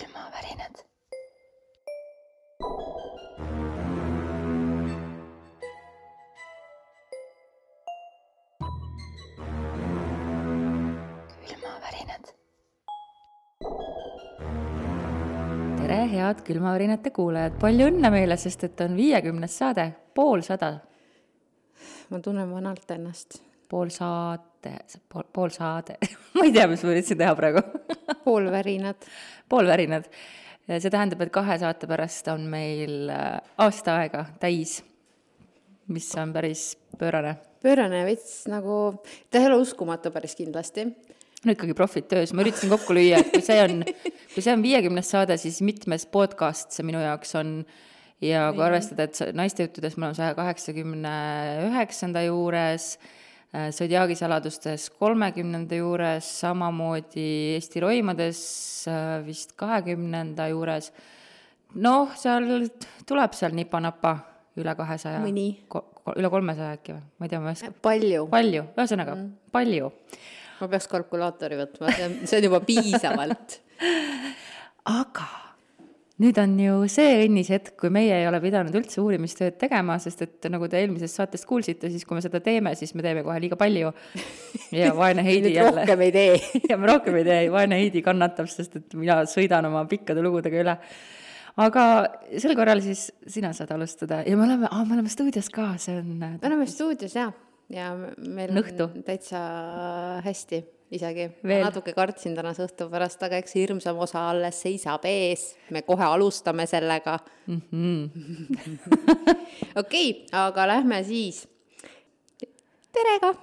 [0.00, 0.74] külmavärinad.
[11.48, 12.24] külmavärinad.
[15.76, 20.72] tere, head külmavärinate kuulajad, palju õnne meile, sest et on viiekümnes saade, poolsada,
[22.08, 23.49] ma tunnen vanalt ennast.
[23.70, 24.74] Pool saate,
[25.08, 25.96] pool, pool saade,
[26.36, 27.62] ma ei tea, mis ma üritasin teha praegu
[28.26, 29.08] poolvärinad.
[29.50, 30.08] poolvärinad.
[30.70, 34.80] see tähendab, et kahe saate pärast on meil äh, aasta aega täis,
[35.90, 37.36] mis on päris pöörane.
[37.62, 40.86] pöörane veits nagu, ta ei ole uskumatu päris kindlasti.
[41.44, 43.84] no ikkagi profid töös, ma üritasin kokku lüüa, et kui see on,
[44.34, 47.60] kui see on viiekümnes saade, siis mitmes podcast see minu jaoks on
[48.20, 51.16] ja kui arvestada, et naiste juttudes me oleme saja kaheksakümne
[51.70, 52.92] üheksanda juures,
[53.50, 57.24] Zodiaagi saladustes kolmekümnenda juures, samamoodi
[57.56, 58.42] Eesti roimades
[58.86, 60.92] äh, vist kahekümnenda juures,
[61.74, 62.68] noh, seal
[63.10, 64.14] tuleb seal nipa-napa
[64.60, 65.18] üle kahesaja.
[65.24, 65.48] Mõni.
[66.14, 68.22] üle kolmesaja äkki või, ma ei tea, ma ei oska, palju.
[68.30, 69.26] palju, ühesõnaga mm.
[69.54, 69.90] palju
[70.60, 73.60] ma peaks kalkulaatori võtma, see on juba piisavalt.
[75.00, 75.26] aga
[76.20, 80.24] nüüd on ju see õnnis hetk, kui meie ei ole pidanud üldse uurimistööd tegema, sest
[80.26, 83.38] et nagu te eelmisest saatest kuulsite, siis kui me seda teeme, siis me teeme kohe
[83.40, 83.92] liiga palju.
[84.76, 85.84] ja vaene Heidi jälle.
[85.84, 86.34] rohkem ei tee.
[86.70, 90.60] ja me rohkem ei tee, vaene Heidi kannatab, sest et mina sõidan oma pikkade lugudega
[90.64, 90.76] üle.
[91.60, 91.84] aga
[92.38, 96.12] sel korral siis sina saad alustada ja me oleme, me oleme stuudios ka, see on.
[96.20, 97.30] me oleme stuudios ja,
[97.72, 98.90] ja meil Nõhtu.
[98.92, 99.40] on täitsa
[100.26, 101.30] hästi isegi.
[101.42, 105.54] natuke kartsin tänase õhtu pärast, aga eks hirmsam osa alles seisab ees.
[105.70, 107.18] me kohe alustame sellega.
[109.82, 111.46] okei, aga lähme siis.
[112.96, 113.34] tere ka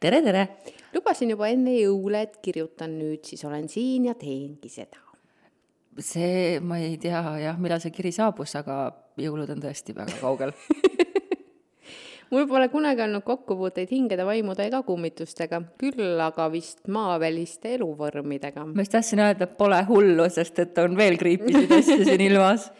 [0.00, 0.44] tere, tere.
[0.94, 5.00] lubasin juba enne jõule, et kirjutan nüüd, siis olen siin ja teengi seda.
[6.00, 8.88] see, ma ei tea jah, millal see kiri saabus, aga
[9.20, 10.54] jõulud on tõesti väga kaugel
[12.30, 18.66] mul pole kunagi olnud kokkupuuteid hingede, vaimude ega kummitustega, küll aga vist maaväliste eluvormidega.
[18.66, 22.70] ma just tahtsin öelda, et pole hullu, sest et on veel kriipisid asju siin ilmas.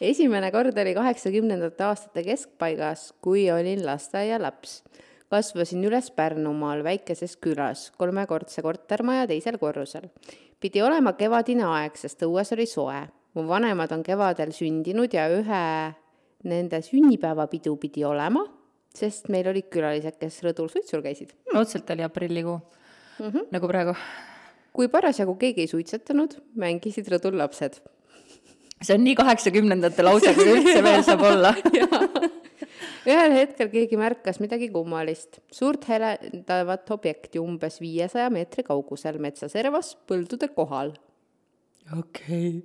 [0.00, 4.82] esimene kord oli kaheksakümnendate aastate keskpaigas, kui olin lasteaialaps.
[5.28, 10.10] kasvasin üles Pärnumaal väikeses külas, kolmekordse kortermaja teisel korrusel.
[10.60, 13.06] pidi olema kevadine aeg, sest õues oli soe.
[13.34, 15.94] mu vanemad on kevadel sündinud ja ühe
[16.44, 18.44] nende sünnipäevapidu pidi olema,
[18.98, 21.34] sest meil olid külalised, kes rõdul suitsul käisid.
[21.54, 23.46] raudselt oli aprillikuu mm, -hmm.
[23.54, 23.94] nagu praegu.
[24.72, 27.80] kui parasjagu keegi ei suitsetanud, mängisid rõdul lapsed
[28.82, 31.54] see on nii kaheksakümnendate lause, kui üldse veel saab olla.
[33.08, 35.40] ühel hetkel keegi märkas midagi kummalist.
[35.52, 40.94] suurt helendavat objekti umbes viiesaja meetri kaugusel metsaservas põldude kohal.
[41.98, 42.62] okei.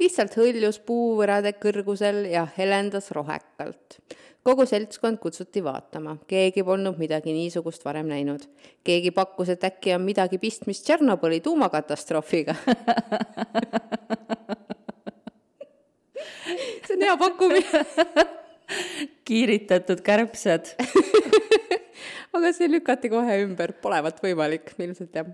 [0.00, 4.00] lihtsalt hõljus puuvõrade kõrgusel ja helendas rohekalt.
[4.48, 8.42] Kogu seltskond kutsuti vaatama, keegi polnud midagi niisugust varem näinud.
[8.84, 12.54] keegi pakkus, et äkki on midagi pistmist Tšernobõli tuumakatastroofiga.
[16.86, 17.84] see on hea pakkumine.
[19.28, 20.72] kiiritatud kärbsed.
[22.36, 25.28] aga see lükati kohe ümber, polevat võimalik ilmselt jah.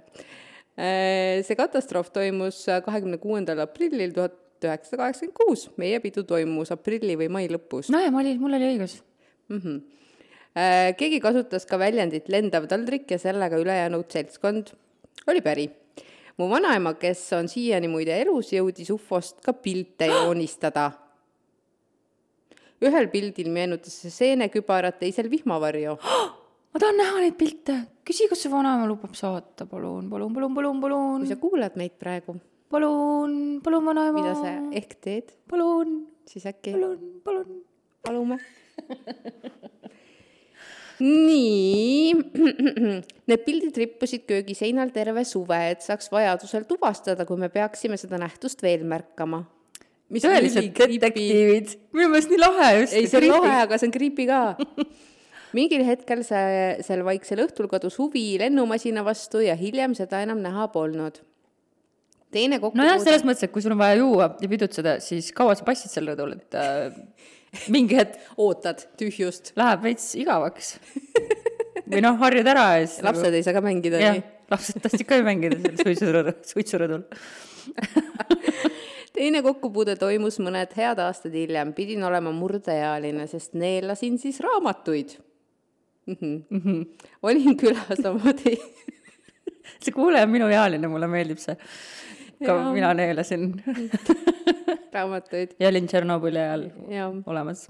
[0.74, 4.34] see katastroof toimus kahekümne kuuendal aprillil tuhat
[4.68, 8.56] üheksasada kaheksakümmend kuus, meie pidu toimus aprilli või mai lõpus no ja ma olin, mul
[8.58, 8.98] oli õigus.
[9.48, 9.60] mm.
[9.60, 9.78] -hmm.
[11.00, 14.74] keegi kasutas ka väljendit lendav taldrik ja sellega ülejäänud seltskond
[15.26, 15.70] oli päri.
[16.36, 20.92] mu vanaema, kes on siiani muide elus, jõudis ufost ka pilte joonistada.
[22.82, 25.98] ühel pildil meenutas see seenekübarat, teisel vihmavarju
[26.74, 27.76] ma tahan näha neid pilte.
[28.04, 31.94] küsi, kas su vanaema lubab saata, palun, palun, palun, palun, palun kui, sa kuulad meid
[32.00, 32.34] praegu,
[32.74, 34.14] palun, palun, vanaema.
[34.16, 37.62] mida sa ehk teed, palun, siis äkki palun, palun.
[38.04, 38.38] palume.
[41.04, 42.14] nii,
[43.30, 48.62] need pildid rippusid köögiseinal terve suve, et saaks vajadusel tuvastada, kui me peaksime seda nähtust
[48.64, 49.44] veel märkama.
[50.10, 51.76] tõelised detektiivid.
[51.94, 52.96] minu meelest nii lahe just.
[52.98, 54.42] ei, see on lahe, aga see on creepy ka.
[55.54, 60.66] mingil hetkel see, sel vaiksel õhtul kadus huvi lennumasina vastu ja hiljem seda enam näha
[60.74, 61.22] polnud.
[62.34, 65.56] Teine nojah, kokkupuude selles mõttes, et kui sul on vaja juua ja pidutseda, siis kaua
[65.58, 67.00] sa passid seal rõdul, et äh,
[67.72, 69.54] mingi hetk ootad tühjust.
[69.58, 70.76] läheb veits igavaks.
[71.88, 75.18] või noh, harjud ära ja siis lapsed ei saa ka mängida jah lapsed tahtsid ka
[75.18, 77.04] ju mängida seal suitsurõdul, suitsurõdul.
[79.14, 85.16] teine kokkupuude toimus mõned head aastad hiljem, pidin olema murdeealine, sest neelasin siis raamatuid
[86.06, 86.16] mm.
[86.20, 86.36] -hmm.
[86.50, 87.08] Mm -hmm.
[87.22, 88.60] olin külas oma tei-,
[89.80, 91.56] see kuulaja on minuealine, mulle meeldib see.
[92.38, 92.72] Ka Jaa.
[92.72, 93.50] mina neelasin
[94.94, 97.68] raamatuid ja olin Tšernobõli ajal ja olemas.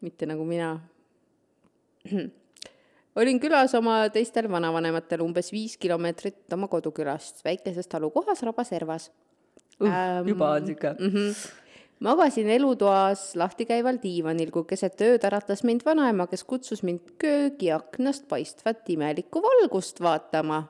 [0.00, 0.78] mitte nagu mina.
[3.20, 9.10] olin külas oma teistel vanavanematele umbes viis kilomeetrit oma kodukülast, väikeses talukohas Rabaservas
[9.76, 11.08] Uh, juba on sihuke mm.
[11.12, 11.50] -hmm.
[12.00, 18.24] magasin elutoas lahti käival diivanil, kui keset ööd äratas mind vanaema, kes kutsus mind köögiaknast
[18.28, 20.62] paistvat imelikku valgust vaatama.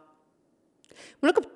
[1.23, 1.47] mul hakkab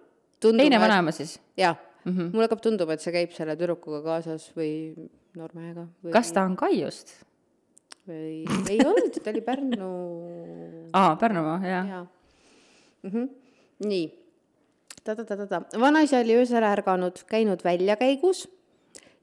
[0.40, 1.38] tunduma, teine vanaema siis.
[1.56, 4.72] jah mm -hmm., mulle hakkab tunduma, et see käib selle tüdrukuga kaasas või
[5.36, 7.12] noormehega või kas ta on Kaiust?
[8.08, 9.90] või ei olnud, ta oli Pärnu
[11.00, 11.88] aa, Pärnumaa, jah.
[11.88, 12.06] jaa
[13.02, 13.10] mm.
[13.10, 13.28] -hmm.
[13.88, 14.06] nii,
[15.04, 18.48] ta-ta-ta-ta-ta, vanaisa oli öösel ärganud, käinud väljakäigus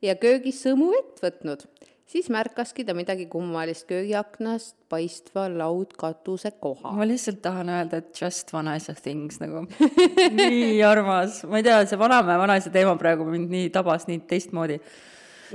[0.02, 1.66] ja köögis sõõmu vett võtnud.
[2.08, 6.96] Siis märkaski ta midagi kummalist köögiaknast paistva laudkatuse kohal.
[6.96, 9.66] ma lihtsalt tahan öelda, et just vanaisa things nagu.
[10.40, 14.24] nii armas, ma ei tea, see vanaema ja vanaisa teema praegu mind nii tabas nii
[14.30, 14.80] teistmoodi.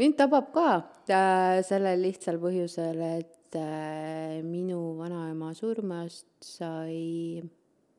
[0.01, 7.43] mind tabab ka äh, sellel lihtsal põhjusel, et äh, minu vanaema surmast sai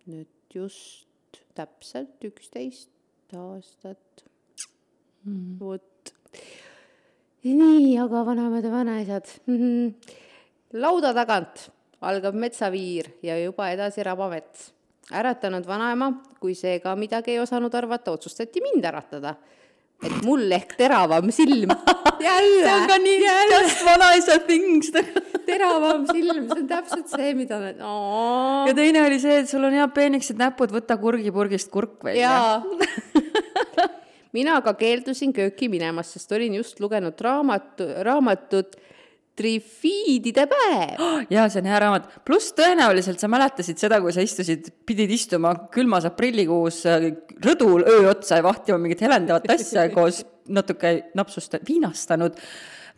[0.09, 2.91] nüüd just täpselt üksteist
[3.38, 4.25] aastat
[5.25, 5.57] mm..
[5.59, 6.13] vot.
[7.44, 9.57] nii, aga vanaemad ja vanaisad mm.
[9.57, 9.94] -hmm.
[10.74, 11.69] lauda tagant
[12.01, 14.72] algab metsaviir ja juba edasi rabamets.
[15.12, 19.36] äratanud vanaema, kui see ka midagi ei osanud arvata, otsustati mind äratada.
[20.04, 21.69] et mul ehk teravam silm.
[22.19, 23.19] jälle, see on ka nii
[23.51, 24.92] just vanaisa things
[25.50, 27.80] teravam silm, see on täpselt see, mida nad,
[28.68, 32.31] ja teine oli see, et sul on head peenikesed näpud, võta kurgipurgist kurk välja.
[32.31, 32.63] jaa.
[34.33, 38.80] mina aga keeldusin kööki minemast, sest olin just lugenud raamatu, raamatut
[39.33, 41.00] Trifiidide päev.
[41.33, 45.56] jaa, see on hea raamat, pluss tõenäoliselt sa mäletasid seda, kui sa istusid, pidid istuma
[45.74, 47.07] külmas aprillikuus äh,
[47.41, 50.21] rõdul öö otsa ja vahtima mingit helendavat asja koos
[50.53, 52.38] natuke napsust viinastanud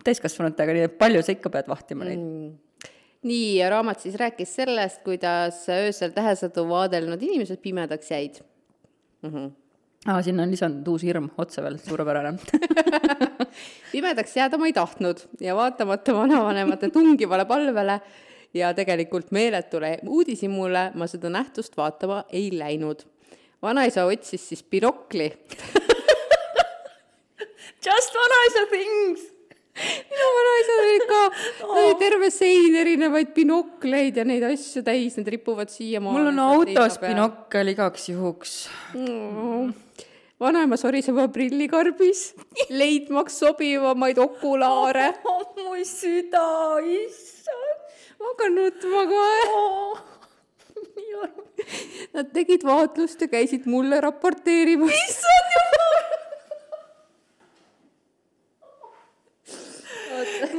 [0.06, 2.90] täiskasvanutega, nii et palju sa ikka pead vahtima neid mm..
[3.30, 8.42] nii, ja raamat siis rääkis sellest, kuidas öösel tähesõdu vaadelnud inimesed pimedaks jäid
[9.24, 9.30] mm.
[9.30, 9.54] -hmm.
[10.06, 12.38] aa, sinna on lisandunud uus hirm otsa veel, suurepärane.
[13.94, 18.00] Pimedaks jääda ma ei tahtnud ja vaatamata vanavanemate tungivale palvele
[18.54, 23.00] ja tegelikult meeletule uudishimule ma seda nähtust vaatama ei läinud.
[23.62, 25.31] vanaisa otsis siis binokli
[27.86, 29.35] Just vanaisa things
[29.75, 31.22] minu vanaisal oli ka
[31.68, 36.18] oli terve sein erinevaid binokleid ja neid asju täis, need ripuvad siiamaani.
[36.19, 37.00] mul on autos.
[37.04, 38.56] binokkel igaks juhuks.
[40.39, 42.27] vanaema soriseb oma prillikarbis,
[42.81, 45.12] leidmaks sobivamaid okulaare.
[45.60, 46.50] mu süda,
[46.98, 47.80] issand.
[48.19, 50.13] ma hakkan nutma kohe.
[51.24, 51.45] armas.
[52.13, 54.92] Nad tegid vaatlust ja käisid mulle raporteerimas.
[55.10, 55.75] issand jumal.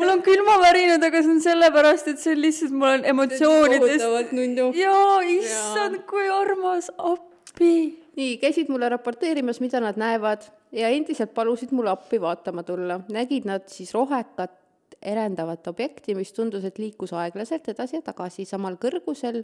[0.01, 3.87] Mul on külmavärinad, aga see on sellepärast, et see on lihtsalt, mul on emotsioonidest.
[3.87, 4.67] kohutavalt nunnu.
[4.77, 7.73] jaa, issand, kui armas, appi.
[8.17, 10.47] nii, käisid mulle raporteerimas, mida nad näevad
[10.77, 13.01] ja endiselt palusid mul appi vaatama tulla.
[13.13, 14.57] nägid nad siis rohekat
[15.03, 19.43] erendavat objekti, mis tundus, et liikus aeglaselt edasi ja tagasi samal kõrgusel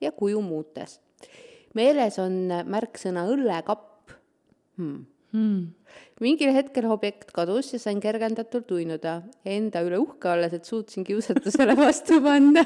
[0.00, 1.00] ja kuju muutes.
[1.74, 4.14] meeles on märksõna õllekapp
[4.76, 5.04] hmm..
[5.30, 5.70] Hmm.
[6.18, 11.76] mingil hetkel objekt kadus ja sain kergendatult uinuda, enda üle uhke olles, et suutsin kiusatusele
[11.84, 12.64] vastu panna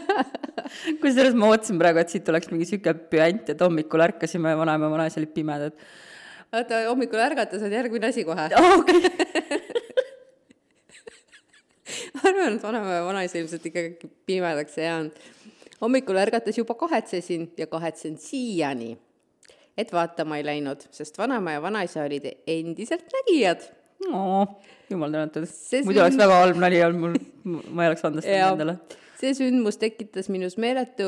[1.02, 4.88] kusjuures ma ootasin praegu, et siit tuleks mingi sihuke püant, et hommikul ärkasime ja vanaema
[4.88, 5.76] ja vanaisa olid pimedad.
[6.56, 8.48] vaata, hommikul ärgates on järgmine asi kohe.
[8.78, 9.00] okei.
[12.16, 15.24] ma arvan, et vanaema ja vanaisa ilmselt ikkagi pimedaks ei jäänud.
[15.84, 18.94] hommikul ärgates juba kahetsesin ja kahetsen siiani,
[19.78, 23.70] et vaatama ei läinud, sest vanaema ja vanaisa olid endiselt nägijad.
[24.90, 25.48] jumal tänatud
[25.86, 28.76] muidu oleks väga halb nali olnud mul, ma ei oleks andestanud endale.
[29.20, 31.06] see sündmus tekitas minus meeletu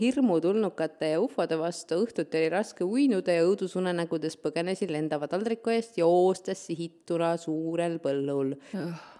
[0.00, 5.96] hirmu tulnukate ja ufode vastu, õhtuti oli raske uinuda ja õudusunenägudes põgenesin lendava taldriku eest,
[6.02, 8.54] joostes sihituna suurel põllul.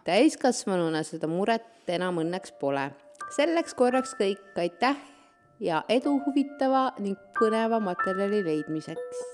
[0.04, 2.90] täiskasvanuna seda muret enam õnneks pole.
[3.34, 5.15] selleks korraks kõik, aitäh
[5.60, 9.24] ja edu huvitava ning põneva materjali leidmiseks.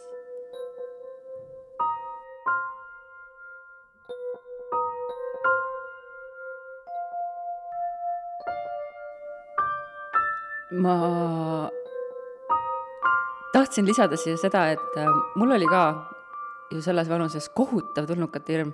[10.72, 11.68] ma
[13.52, 15.82] tahtsin lisada siia seda, et äh, mul oli ka
[16.72, 18.72] ju selles vanuses kohutav tulnukate hirm.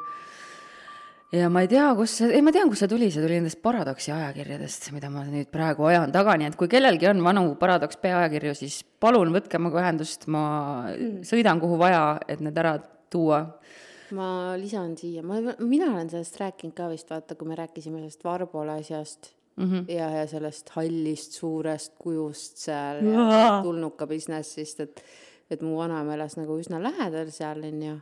[1.33, 3.61] Ja ma ei tea, kust see, ei ma tean, kust see tuli, see tuli nendest
[3.65, 8.01] Paradoksi ajakirjadest, mida ma nüüd praegu ajan taga, nii et kui kellelgi on vanu Paradoks
[8.03, 10.45] peaajakirju, siis palun võtke minuga ühendust, ma
[11.27, 12.79] sõidan kuhu vaja, et need ära
[13.13, 13.45] tuua?
[14.17, 18.25] ma lisan siia, ma, mina olen sellest rääkinud ka vist, vaata, kui me rääkisime sellest
[18.25, 19.93] Varbole asjast mm -hmm.
[19.93, 25.03] ja, ja sellest hallist suurest kujust seal ja tulnuka business'ist, et,
[25.51, 27.99] et mu vanaema elas nagu üsna lähedal seal, onju.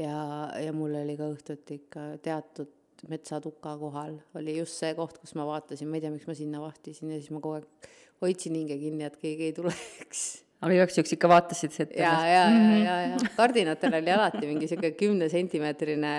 [0.00, 0.18] Ja,
[0.64, 2.76] ja mul oli ka õhtuti ikka teatud
[3.08, 6.60] metsatuka kohal oli just see koht, kus ma vaatasin, ma ei tea, miks ma sinna
[6.60, 7.90] vahtisin ja siis ma kogu aeg
[8.20, 10.24] hoidsin hinge kinni, et keegi ei tuleks
[10.60, 11.94] aga igaks juhuks ikka vaatasid seda?
[11.96, 16.12] ja, ja, ja, ja, ja kardinatel oli alati mingi sihuke kümnesentimeetrine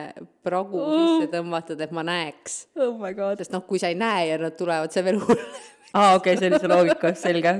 [0.45, 2.63] pragu sisse tõmmatud, et ma näeks.
[2.81, 3.41] oh my god.
[3.41, 5.59] sest noh, kui sa ei näe ja nad tulevad, see veel hullem.
[5.93, 7.53] aa, okei okay,, see loogika, selge.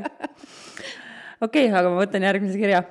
[1.45, 2.81] okei okay,, aga ma võtan järgmise kirja.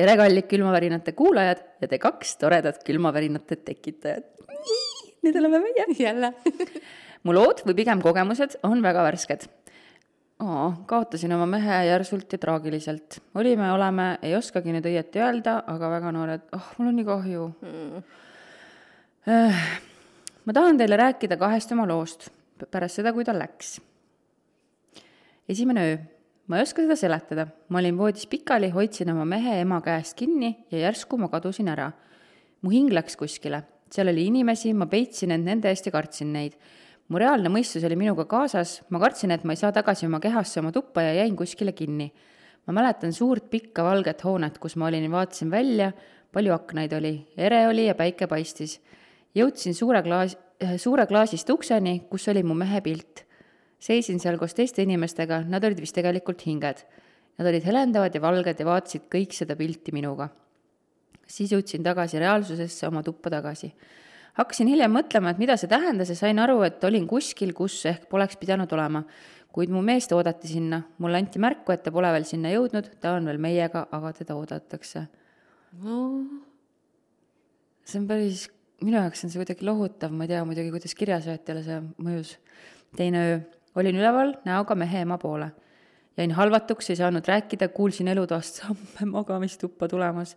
[0.00, 4.26] Tere, kallid külmavärinate kuulajad ja te kaks toredat külmavärinate tekitajat.
[5.20, 5.86] Need oleme meie.
[5.98, 6.32] jälle
[7.24, 9.48] mu lood või pigem kogemused on väga värsked
[10.40, 13.20] aa, kaotasin oma mehe järsult ja traagiliselt.
[13.34, 17.48] olime, oleme, ei oskagi nüüd õieti öelda, aga väga noored, oh, mul on nii kahju
[17.60, 18.04] mm..
[20.46, 22.30] ma tahan teile rääkida kahest oma loost
[22.70, 23.78] pärast seda, kui ta läks.
[25.48, 26.00] esimene öö.
[26.50, 27.46] Ma ei oska seda seletada.
[27.68, 31.92] ma olin voodis pikali, hoidsin oma mehe ema käest kinni ja järsku ma kadusin ära.
[32.62, 33.62] mu hing läks kuskile.
[33.90, 36.58] seal oli inimesi, ma peitsin end nende eest ja kartsin neid
[37.10, 40.60] mu reaalne mõistus oli minuga kaasas, ma kartsin, et ma ei saa tagasi oma kehasse,
[40.62, 42.10] oma tuppa ja jäin kuskile kinni.
[42.66, 45.92] ma mäletan suurt pikka valget hoonet, kus ma olin, vaatasin välja,
[46.32, 48.80] palju aknaid oli, ere oli ja päike paistis.
[49.34, 50.36] jõudsin suure klaas,
[50.76, 53.24] suure klaasist ukseni, kus oli mu mehe pilt.
[53.80, 56.84] Seisin seal koos teiste inimestega, nad olid vist tegelikult hinged.
[57.40, 60.28] Nad olid helendavad ja valged ja vaatasid kõik seda pilti minuga.
[61.30, 63.70] siis jõudsin tagasi reaalsusesse, oma tuppa tagasi
[64.38, 68.08] hakkasin hiljem mõtlema, et mida see tähendas ja sain aru, et olin kuskil, kus ehk
[68.10, 69.04] poleks pidanud olema.
[69.50, 73.16] kuid mu meest oodati sinna, mulle anti märku, et ta pole veel sinna jõudnud, ta
[73.16, 75.08] on veel meiega, aga teda oodatakse
[75.82, 75.96] no..
[77.82, 78.44] see on päris,
[78.78, 82.36] minu jaoks on see kuidagi lohutav, ma ei tea muidugi, kuidas kirjasaatjale see mõjus.
[82.96, 83.40] teine öö,
[83.74, 85.50] olin üleval näoga mehe ema poole.
[86.16, 90.36] jäin halvatuks, ei saanud rääkida, kuulsin elutoast samme magamistuppa tulemas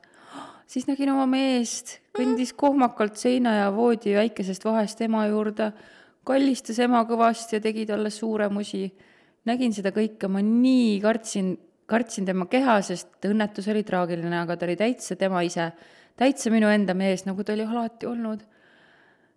[0.68, 5.72] siis nägin oma meest, kõndis kohmakalt seina ja voodi väikesest vahest ema juurde,
[6.26, 8.92] kallistas ema kõvasti ja tegi talle suure musi.
[9.46, 14.66] nägin seda kõike, ma nii kartsin, kartsin tema keha, sest õnnetus oli traagiline, aga ta
[14.66, 15.72] oli täitsa tema ise,
[16.16, 18.46] täitsa minu enda mees, nagu ta oli alati olnud.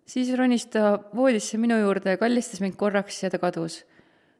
[0.07, 3.85] Siis ronis ta voodisse minu juurde ja kallistas mind korraks ja ta kadus.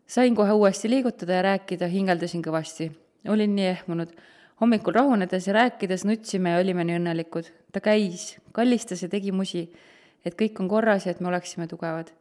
[0.07, 2.91] sain kohe uuesti liigutada ja rääkida, hingeldasin kõvasti.
[3.27, 4.13] olin nii ehmunud
[4.61, 7.51] hommikul rahunedes ja rääkides nutsime ja olime nii õnnelikud.
[7.71, 9.67] ta käis, kallistas ja tegi musi,
[10.25, 12.11] et kõik on korras ja et me oleksime tugevad.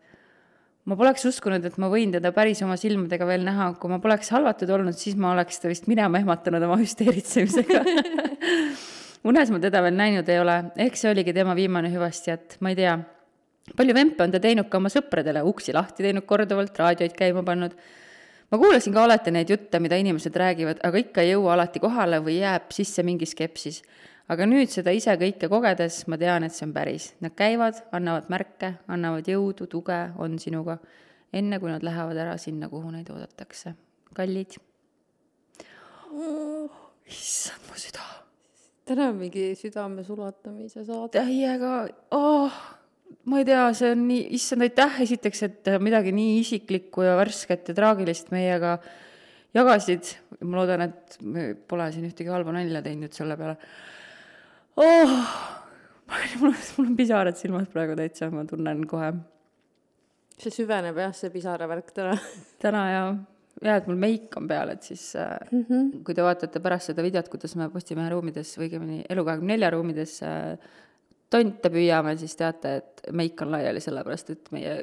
[0.85, 4.31] ma poleks uskunud, et ma võin teda päris oma silmadega veel näha, kui ma poleks
[4.31, 7.85] halvatud olnud, siis ma oleks ta vist minema ehmatanud oma hüsteeritsemisega
[9.31, 12.79] unes ma teda veel näinud ei ole, ehk see oligi tema viimane hüvastijätt, ma ei
[12.79, 12.99] tea.
[13.75, 17.75] Palju vempe on ta teinud ka oma sõpradele, uksi lahti teinud korduvalt, raadioid käima pannud
[18.51, 22.21] ma kuulasin ka alati neid jutte, mida inimesed räägivad, aga ikka ei jõua alati kohale
[22.23, 23.83] või jääb sisse mingi skepsis.
[24.29, 27.13] aga nüüd seda ise kõike kogedes ma tean, et see on päris.
[27.23, 30.79] Nad käivad, annavad märke, annavad jõudu, tuge, on sinuga,
[31.33, 33.75] enne kui nad lähevad ära sinna, kuhu neid oodatakse.
[34.15, 34.57] kallid
[36.11, 36.71] oh,.
[37.07, 38.07] issand, mu süda.
[38.85, 41.19] täna on mingi südame sulatamise saade.
[41.19, 42.59] täiega, oh
[43.27, 47.73] ma ei tea, see on nii, issand, aitäh esiteks, et midagi nii isiklikku ja värsket
[47.73, 48.77] ja traagilist meiega
[49.57, 50.15] jagasid.
[50.45, 53.57] ma loodan, et me pole siin ühtegi halba nalja teinud selle peale
[54.77, 55.15] oh,.
[56.07, 59.15] mul on, mul on pisarad silmas praegu täitsa, ma tunnen kohe.
[60.37, 62.15] see süveneb jah, see pisaravärk täna
[62.63, 63.05] täna ja,
[63.65, 66.03] ja et mul meik on peal, et siis mm -hmm.
[66.05, 70.59] kui te vaatate pärast seda videot, kuidas me Postimehe ruumides või õigemini Elu24 ruumides äh,
[71.31, 74.77] tonte püüame, siis teate, et meik on laiali, sellepärast et meie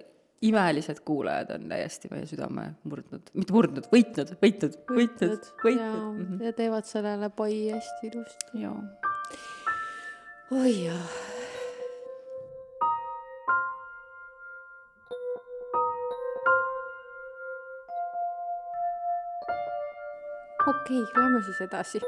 [0.44, 5.80] imelised kuulajad on täiesti meie südame murdnud, mitte murdnud, võitnud, võitnud, võitnud, võitnud.
[5.80, 6.42] ja, -hmm.
[6.44, 8.64] ja teevad sellele pai hästi ilusti.
[8.66, 8.76] jaa.
[10.52, 11.08] oi jah.
[20.68, 22.04] okei okay,, lähme siis edasi.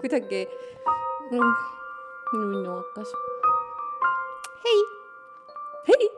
[0.00, 0.46] kuidagi
[1.30, 1.52] mm,
[2.34, 3.37] nunnu hakkas
[4.64, 4.80] hei.
[5.88, 6.08] hei!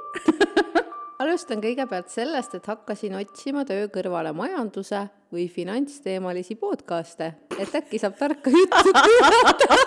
[1.21, 7.29] Alustan kõigepealt sellest, et hakkasin otsima töö kõrvale majanduse või finantsteemalisi podcast'e,
[7.61, 9.77] et äkki saab tarka juttu kuulata.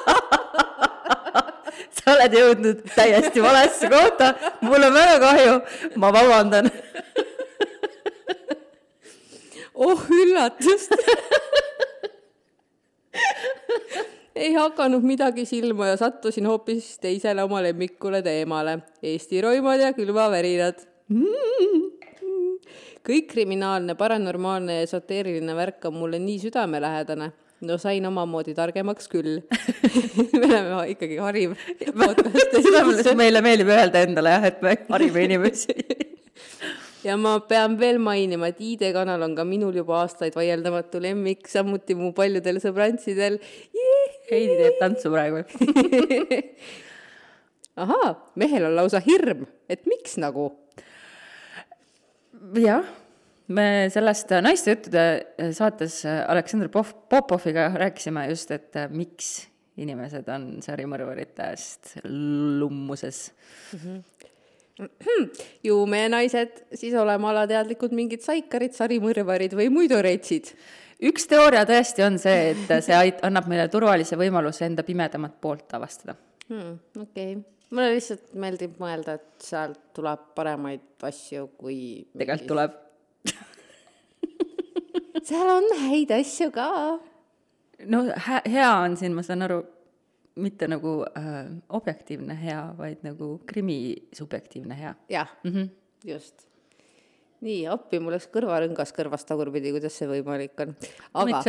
[1.97, 5.59] Sa oled jõudnud täiesti valesse kohta, mul on väga kahju,
[5.97, 6.69] ma vabandan.
[9.73, 10.91] Oh üllatust
[14.35, 18.79] ei hakanud midagi silma ja sattusin hoopis teisele oma lemmikule teemale.
[19.03, 20.81] Eesti roimad ja külmavärinad
[23.03, 27.31] kõik kriminaalne, paranormaalne ja esoteeriline värk on mulle nii südamelähedane.
[27.63, 29.37] no sain omamoodi targemaks küll
[30.39, 31.53] me oleme ikkagi hariv
[31.95, 32.57] podcast.
[32.99, 35.75] seda meile- meeldib öelda endale jah, et me harime inimesi.
[37.07, 41.95] ja ma pean veel mainima, et ID-kanal on ka minul juba aastaid vaieldamatu lemmik, samuti
[41.95, 43.39] mu paljudel sõbrantsidel.
[44.33, 45.43] Heidi teeb tantsu praegu.
[47.83, 50.51] ahaa, mehel on lausa hirm, et miks nagu?
[52.59, 52.85] jah,
[53.53, 55.05] me sellest naiste juttude
[55.55, 59.33] saates Aleksandr Pop-, Popoviga rääkisime just, et miks
[59.81, 63.25] inimesed on sarimõrvarite eest lummuses.
[65.63, 70.53] Ju me naised siis oleme alateadlikud mingid saikarid, sarimõrvarid või muidu retsid.
[71.03, 75.73] üks teooria tõesti on see, et see ait-, annab meile turvalise võimaluse enda pimedamat poolt
[75.77, 76.15] avastada.
[76.49, 76.79] hmm,.
[77.01, 82.05] okei okay., mulle lihtsalt meeldib mõelda, et sealt tuleb paremaid asju kui.
[82.17, 82.79] tegelikult tuleb.
[85.27, 86.67] seal on häid asju ka.
[87.93, 89.61] no hea on siin, ma saan aru,
[90.35, 94.95] mitte nagu äh, objektiivne hea, vaid nagu krimi subjektiivne hea.
[95.09, 95.69] jah mm, -hmm.
[96.05, 96.47] just.
[97.41, 100.75] nii, appi, mul läks kõrvarõngas kõrvast tagurpidi, kuidas see võimalik on.
[101.13, 101.43] aga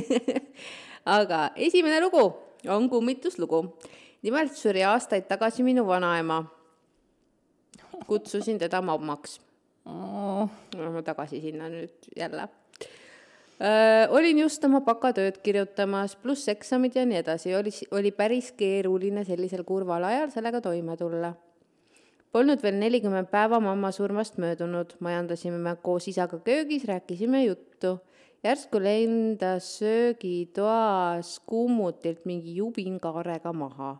[1.18, 2.24] aga esimene lugu
[2.68, 3.78] on kummituslugu.
[4.22, 6.44] nimelt suri aastaid tagasi minu vanaema.
[8.06, 9.40] kutsusin teda mammaks.
[10.76, 12.48] Lähme tagasi sinna nüüd jälle.
[14.16, 19.66] Olin just oma bakatööd kirjutamas, pluss eksamid ja nii edasi, oli, oli päris keeruline sellisel
[19.68, 21.34] kurval ajal sellega toime tulla.
[22.32, 27.98] Polnud veel nelikümmend päeva mamma surmast möödunud, majandasime me koos isaga köögis, rääkisime juttu
[28.44, 33.96] järsku lendas söögitoas kummutilt mingi jubin kaarega maha.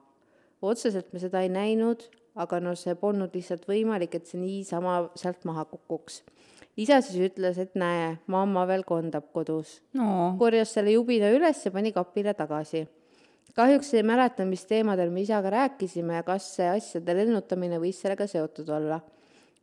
[0.63, 2.03] otseselt me seda ei näinud,
[2.37, 6.23] aga no see polnud lihtsalt võimalik, et see niisama sealt maha kukuks.
[6.81, 11.73] Isa siis ütles, et näe, mamma veel kondab kodus no korjas selle jubina üles ja
[11.75, 12.87] pani kapile tagasi.
[13.57, 18.27] kahjuks ei mäleta, mis teemadel me isaga rääkisime ja kas see asjade lennutamine võis sellega
[18.31, 19.01] seotud olla.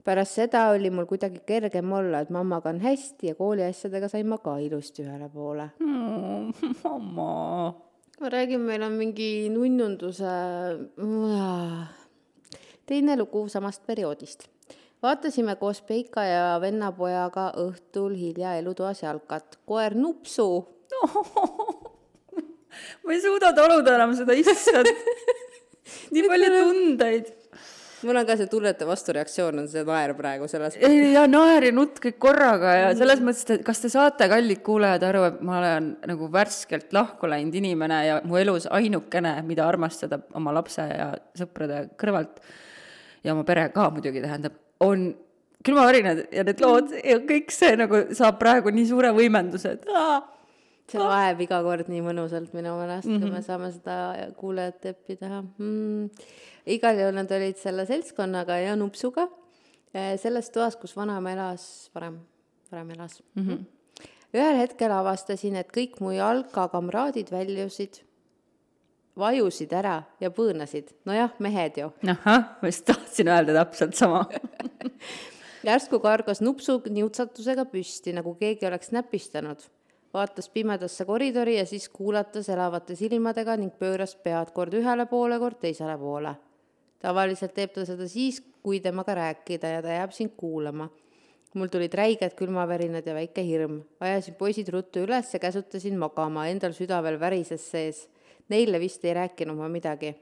[0.03, 4.38] pärast seda oli mul kuidagi kergem olla, et mammaga on hästi ja kooliasjadega sain ma
[4.38, 5.71] ka ilusti ühele poole.
[5.80, 6.51] no
[6.84, 7.73] mamma.
[8.21, 10.36] ma räägin, meil on mingi nunnunduse
[12.88, 14.47] teine lugu samast perioodist.
[15.04, 19.60] Vaatasime koos Peika ja vennapojaga õhtul hilja elutoas jalkat.
[19.66, 20.50] koer Nupsu
[23.06, 24.90] ma ei suuda taluda enam seda, issand.
[26.14, 27.34] nii palju tundeid.
[28.08, 31.74] mul on ka see tunnete vastureaktsioon on see naer praegu selles ei, ja naer ja
[31.74, 35.58] nutt kõik korraga ja selles mõttes, et kas te saate, kallid kuulajad, aru, et ma
[35.62, 41.10] olen nagu värskelt lahku läinud inimene ja mu elus ainukene, mida armastada oma lapse ja
[41.40, 42.42] sõprade kõrvalt
[43.26, 45.08] ja oma pere ka muidugi tähendab, on
[45.66, 50.20] külmavärinad ja need lood ja kõik see nagu saab praegu nii suure võimenduse, et aa,
[50.88, 53.24] see loeb iga kord nii mõnusalt minu meelest mm, -hmm.
[53.24, 53.98] kui me saame seda
[54.40, 56.10] kuulajate eppi teha mm..
[56.78, 59.28] igal juhul nad olid selle seltskonnaga ja nupsuga
[59.94, 62.22] eh, selles toas, kus vanaema elas, varem,
[62.72, 63.48] varem elas mm.
[63.48, 63.66] -hmm.
[64.34, 68.04] ühel hetkel avastasin, et kõik mu jalkakamraadid väljusid,
[69.17, 70.93] vajusid ära ja põõnasid.
[71.06, 71.91] nojah, mehed ju.
[72.08, 74.25] ahah, ma just tahtsin öelda täpselt sama
[75.67, 79.65] järsku kargas nupsu niutsatusega püsti, nagu keegi oleks näpistanud
[80.13, 85.60] vaatas pimedasse koridori ja siis kuulatas elavate silmadega ning pööras pead kord ühele poole, kord
[85.62, 86.36] teisele poole.
[86.99, 90.89] tavaliselt teeb ta seda siis, kui temaga rääkida ja ta jääb sind kuulama.
[91.53, 93.82] mul tulid räiged külmavärinad ja väike hirm.
[93.99, 98.08] ajasin poisid ruttu üles ja käsutasin magama, endal süda veel värises sees.
[98.50, 100.16] Neile vist ei rääkinud ma midagi.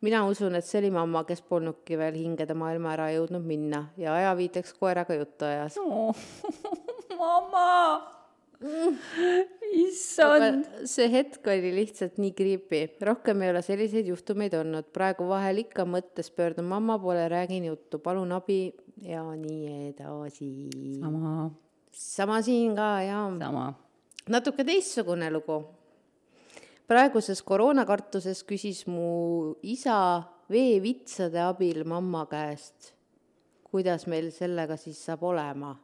[0.00, 4.14] mina usun, et see oli mamma, kes polnudki veel hingede maailma ära jõudnud minna ja
[4.14, 6.12] ajaviiteks koeraga juttu ajas oh,
[7.20, 8.14] mamma
[9.74, 10.64] issand.
[10.88, 15.86] see hetk oli lihtsalt nii creepy, rohkem ei ole selliseid juhtumeid olnud, praegu vahel ikka
[15.88, 20.50] mõttes pöördun mamma poole, räägin juttu, palun abi ja nii edasi.
[21.00, 21.50] sama,
[21.92, 23.72] sama siin ka ja sama.
[24.28, 25.62] natuke teistsugune lugu.
[26.88, 29.96] Praeguses koroonakartuses küsis mu isa
[30.52, 32.92] veevitsade abil mamma käest,
[33.70, 35.74] kuidas meil sellega siis saab olema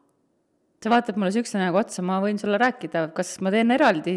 [0.80, 4.14] sa vaatad mulle siukse näoga otsa, ma võin sulle rääkida, kas ma teen eraldi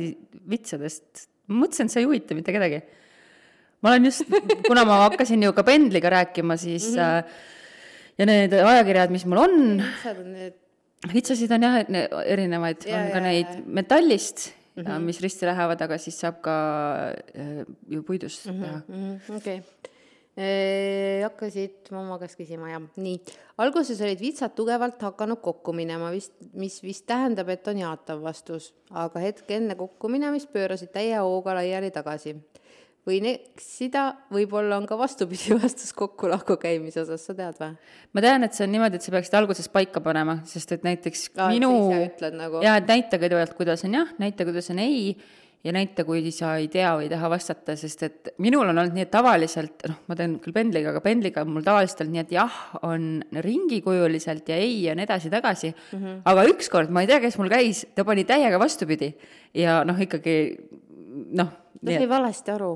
[0.49, 1.27] vitsadest.
[1.51, 2.79] ma mõtlesin, et see ei huvita mitte kedagi.
[3.83, 4.23] ma olen just,
[4.69, 7.23] kuna ma hakkasin ju ka pendliga rääkima, siis mm -hmm.
[8.17, 10.59] ja need ajakirjad, mis mul on, vitsad on need
[11.13, 11.81] vitsasid on jah,
[12.25, 14.99] erinevaid, Ja, on ka ja, neid metallist mm, -hmm.
[14.99, 16.55] mis risti lähevad, aga siis saab ka
[17.35, 18.63] äh, ju puidust mm -hmm.
[18.63, 18.81] teha.
[18.87, 19.63] Mhm, okei
[20.33, 23.19] hakkasid mamma käest küsima ja nii,
[23.61, 28.71] alguses olid vitsad tugevalt hakanud kokku minema, vist, mis vist tähendab, et on jaatav vastus,
[28.89, 32.33] aga hetk enne kokkuminemist pöörasid täie hooga laiali tagasi
[33.07, 37.75] võin eksida, võib-olla on ka vastupidi vastus kokku-lahku käimise osas, sa tead või?
[38.15, 41.29] ma tean, et see on niimoodi, et sa peaksid alguses paika panema, sest et näiteks
[41.35, 41.71] Aa, minu
[42.37, 42.63] nagu...
[42.63, 45.15] jaa, et näita kõigepealt, kuidas on jah, näita, kuidas on ei
[45.63, 48.95] ja näita, kui sa ei tea või ei taha vastata, sest et minul on olnud
[48.95, 52.23] nii, et tavaliselt, noh, ma teen küll pendliga, aga pendliga on mul tavaliselt olnud nii,
[52.25, 53.09] et jah, on
[53.47, 56.23] ringikujuliselt ja ei on edasi-tagasi mm, -hmm.
[56.31, 59.13] aga ükskord, ma ei tea, kes mul käis, ta pani täiega vastupidi
[59.59, 60.37] ja noh, ikkagi
[61.31, 61.53] noh.
[61.79, 62.73] ta sai valesti aru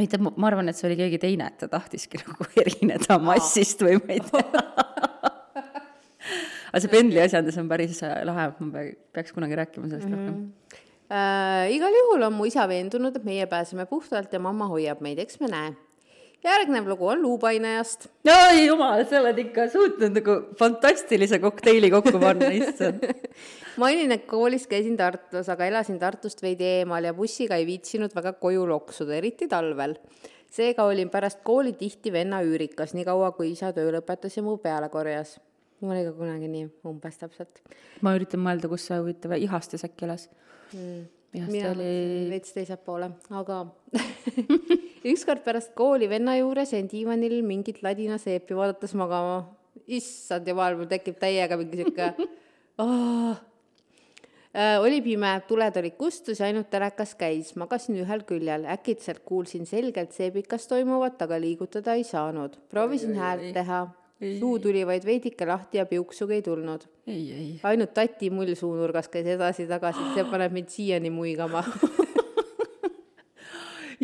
[0.00, 3.84] ei, ta, ma arvan, et see oli keegi teine, et ta tahtiski nagu erineda massist
[3.84, 4.44] või ma ei tea
[6.74, 10.20] aga see pendli asjandus on päris lahe, ma peaks kunagi rääkima sellest mm -hmm.
[10.26, 11.74] rohkem äh,.
[11.76, 15.40] igal juhul on mu isa veendunud, et meie pääseme puhtalt ja mamma hoiab meid, eks
[15.40, 15.74] me näe
[16.44, 18.06] järgnev lugu on luupainajast.
[18.28, 23.06] oi jumal, sa oled ikka suutnud nagu fantastilise kokteili kokku panna, issand
[23.82, 28.34] mainin, et koolis käisin Tartus, aga elasin Tartust veidi eemal ja bussiga ei viitsinud väga
[28.42, 29.96] koju loksuda, eriti talvel.
[30.54, 34.88] seega olin pärast kooli tihti venna üürikas, niikaua kui isa töö lõpetas ja mu peale
[34.88, 35.38] korjas.
[35.80, 37.60] mul oli ka kunagi nii, umbes täpselt.
[38.00, 40.28] ma üritan mõelda, kus see huvitav ihastes äkki elas
[40.72, 41.90] mm mina oli...
[42.30, 43.64] veits teiselt poole, aga
[45.12, 49.42] ükskord pärast kooli venna juures jäin diivanil mingit ladina seepi vaadates magama.
[49.86, 52.12] issand jumal, mul tekib täiega mingi sihuke
[52.84, 53.34] oh.
[54.54, 59.66] Äh, oli pime, tuled olid kustus ja ainult telekas käis, magasin ühel küljel, äkitselt kuulsin
[59.66, 62.54] selgelt seebikas toimuvat, aga liigutada ei saanud.
[62.70, 63.80] proovisin häält teha,
[64.20, 66.86] suu tuli vaid veidike lahti ja piuksugi ei tulnud.
[67.62, 71.64] ainult tati mull suunurgas käis edasi-tagasi, see paneb mind siiani muigama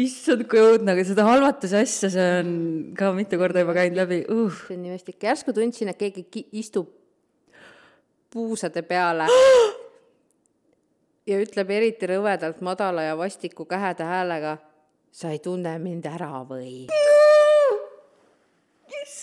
[0.04, 2.54] issand, kui õudne, aga seda halvatuse asja, see on
[2.98, 4.62] ka mitu korda juba käinud läbi uh..
[4.66, 6.90] see on nii mõistlik, järsku tundsin, et keegi istub
[8.30, 9.28] puusade peale
[11.30, 14.58] ja ütleb eriti rõvedalt madala ja vastiku käheda häälega.
[15.10, 16.86] sa ei tunne mind ära või?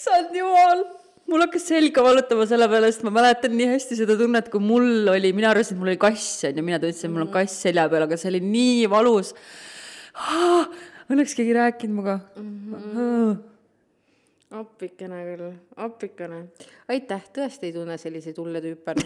[0.08, 0.84] Issand jumal,
[1.28, 5.08] mul hakkas selga valutama selle peale, sest ma mäletan nii hästi seda tunnet, kui mul
[5.12, 7.54] oli, mina arvasin, et mul oli kass on ju, mina tundsin, et mul on kass
[7.66, 9.34] selja peal, aga see oli nii valus.
[11.08, 12.76] Õnneks keegi ei rääkinud minuga mm.
[12.96, 13.30] -hmm.
[14.60, 16.40] appikene küll, appikene.
[16.90, 18.96] aitäh, tõesti ei tunne selliseid hulle tüüpe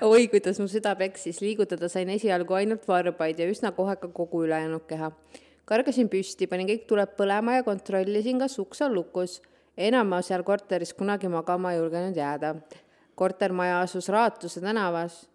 [0.00, 4.44] oi, kuidas mu süda peksis, liigutada sain esialgu ainult varbaid ja üsna kohe ka kogu
[4.44, 5.12] ülejäänud keha
[5.68, 9.40] kargasin püsti, panin kõik tuled põlema ja kontrollisin, kas uks on lukus.
[9.76, 12.54] enam ma seal korteris kunagi magama ei julgenud jääda.
[13.14, 15.28] kortermaja asus Raatuse tänavas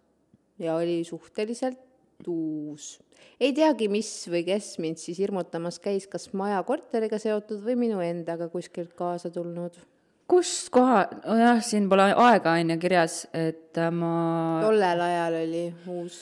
[0.58, 1.78] ja oli suhteliselt
[2.26, 3.00] uus.
[3.40, 8.00] ei teagi, mis või kes mind siis hirmutamas käis, kas maja korteriga seotud või minu
[8.00, 9.78] endaga kuskilt kaasa tulnud
[10.30, 14.60] kust koha, nojah, siin pole aega on ju kirjas, et ma.
[14.62, 16.20] tollel ajal oli uus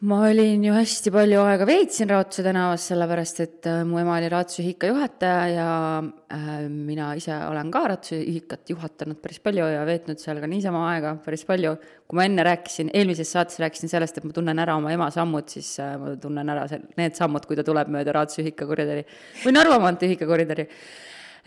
[0.00, 4.28] ma olin ju hästi palju aega veetsin Raatuse tänavas, sellepärast et äh, mu ema oli
[4.30, 9.80] Raatuse ühika juhataja ja äh, mina ise olen ka Raatuse ühikat juhatanud päris palju ja
[9.88, 11.72] veetnud seal ka niisama aega päris palju.
[12.06, 15.48] kui ma enne rääkisin, eelmises saates rääkisin sellest, et ma tunnen ära oma ema sammud,
[15.50, 16.68] siis äh, ma tunnen ära
[17.00, 19.02] need sammud, kui ta tuleb mööda Raatuse ühika koridori
[19.42, 20.68] või Narva maantee ühika koridori.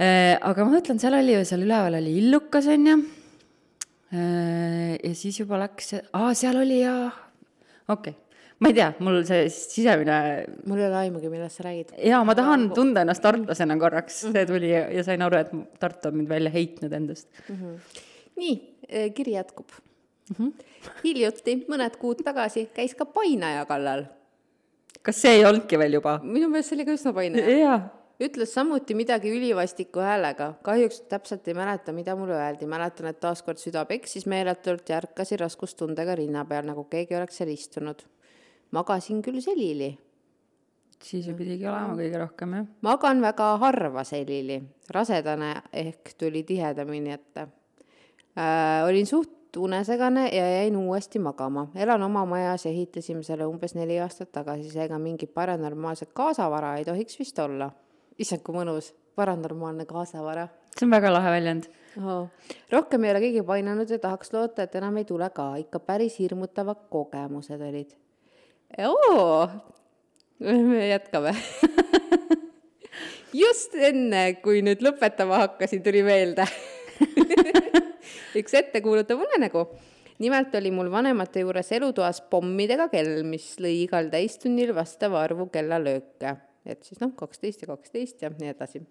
[0.02, 2.98] Aga ma mõtlen, seal oli ju, seal üleval oli Illukas, on ju.
[4.18, 8.16] Ja siis juba läks, aa, seal oli ja okei.
[8.16, 8.21] okay
[8.62, 10.18] ma ei tea, mul see sisemine.
[10.70, 11.94] mul ei ole aimugi, millest sa räägid.
[12.12, 16.12] jaa, ma tahan tunda ennast tartlasena korraks, see tuli ja, ja sain aru, et Tartu
[16.12, 17.56] on mind välja heitnud endast mm.
[17.56, 18.04] -hmm.
[18.42, 20.36] nii, eh, kiri jätkub mm.
[20.36, 20.52] -hmm.
[21.04, 24.06] hiljuti, mõned kuud tagasi, käis ka painaja kallal.
[25.02, 26.20] kas see ei olnudki veel juba?
[26.24, 27.58] minu meelest see oli ka üsna painaja.
[27.58, 27.82] jaa
[28.22, 30.54] ütles samuti midagi ülivastiku häälega.
[30.62, 32.66] kahjuks täpselt ei mäleta, mida mulle öeldi.
[32.66, 37.50] mäletan, et taaskord süda peksis meeletult ja ärkasin raskustundega rinna peal, nagu keegi oleks seal
[37.50, 38.06] istunud
[38.72, 39.98] magasin küll selili.
[41.02, 42.66] siis ju pidigi olema kõige rohkem, jah?
[42.86, 44.62] magan väga harva selili,
[44.94, 47.48] rasedane ehk tuli tihedamini ette
[48.38, 48.88] äh,.
[48.88, 51.68] olin suht unesegane ja jäin uuesti magama.
[51.76, 56.86] elan oma majas ja ehitasime selle umbes neli aastat tagasi, seega mingit paranormaalset kaasavara ei
[56.86, 57.72] tohiks vist olla.
[58.20, 60.48] issand, kui mõnus, paranormaalne kaasavara.
[60.78, 62.30] see on väga lahe väljend oh..
[62.72, 66.20] rohkem ei ole keegi painanud ja tahaks loota, et enam ei tule ka, ikka päris
[66.20, 67.98] hirmutavad kogemused olid
[68.78, 69.50] oo,
[70.40, 71.36] me jätkame
[73.44, 76.46] just enne, kui nüüd lõpetama hakkasin, tuli meelde
[78.40, 79.66] üks ettekuulutav unenägu.
[80.20, 86.38] nimelt oli mul vanemate juures elutoas pommidega kell, mis lõi igal täistunnil vastava arvu kellalööke
[86.66, 88.84] et siis noh, kaksteist ja kaksteist ja nii edasi.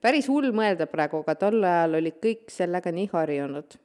[0.00, 3.78] päris hull mõelda praegu, aga tol ajal olid kõik sellega nii harjunud.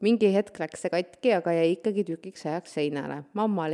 [0.00, 3.24] mingi hetk läks see katki, aga jäi ikkagi tükiks ajaks seinale.
[3.34, 3.66] mamma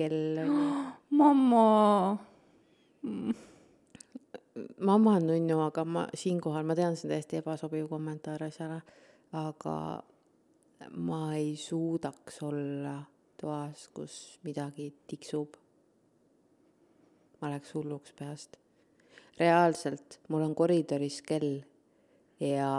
[0.00, 0.48] lemmikkell
[1.20, 2.18] mamma
[4.80, 8.80] mamma on nunnu, aga ma siinkohal, ma tean, see on täiesti ebasobiv kommentaar asjale,
[9.32, 10.02] aga
[10.96, 13.00] ma ei suudaks olla
[13.40, 15.56] toas, kus midagi tiksub.
[17.40, 18.56] ma läheks hulluks peast.
[19.40, 21.62] reaalselt, mul on koridoris kell
[22.40, 22.72] ja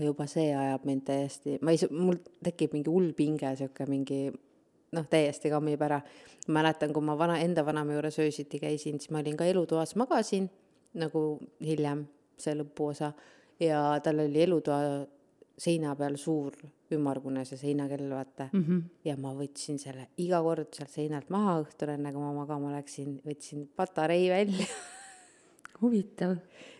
[0.00, 4.30] juba see ajab mind täiesti, ma ei, mul tekib mingi hull pinge, sihuke mingi
[4.96, 6.00] noh, täiesti kammib ära.
[6.48, 10.48] mäletan, kui ma vana, enda vanaema juures öösiti käisin, siis ma olin ka elutoas, magasin
[10.98, 12.06] nagu hiljem,
[12.40, 13.12] see lõpuosa,
[13.60, 14.80] ja tal oli elutoa
[15.60, 16.56] seina peal suur
[16.96, 18.64] ümmargune see seinakell, vaata mm.
[18.64, 18.82] -hmm.
[19.04, 23.20] ja ma võtsin selle iga kord sealt seinalt maha õhtul, enne kui ma magama läksin,
[23.26, 24.66] võtsin patarei välja
[25.82, 26.38] huvitav.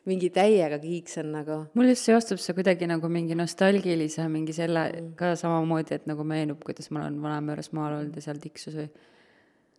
[0.08, 1.64] mingi täiega kiiksan nagu.
[1.74, 5.12] mul just seostub see kuidagi nagu mingi nostalgilise mingi selle mm.
[5.18, 8.78] ka samamoodi, et nagu meenub, kuidas ma olen vanaema juures maal olnud ja seal tiksus
[8.80, 8.88] või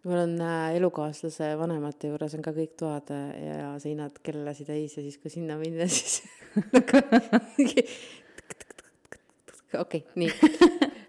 [0.04, 4.98] mul on äh, elukaaslase vanemate juures on ka kõik toad äh, ja seinad kellasi täis
[4.98, 6.22] ja siis, kui sinna minna, siis
[9.78, 10.32] okei, nii.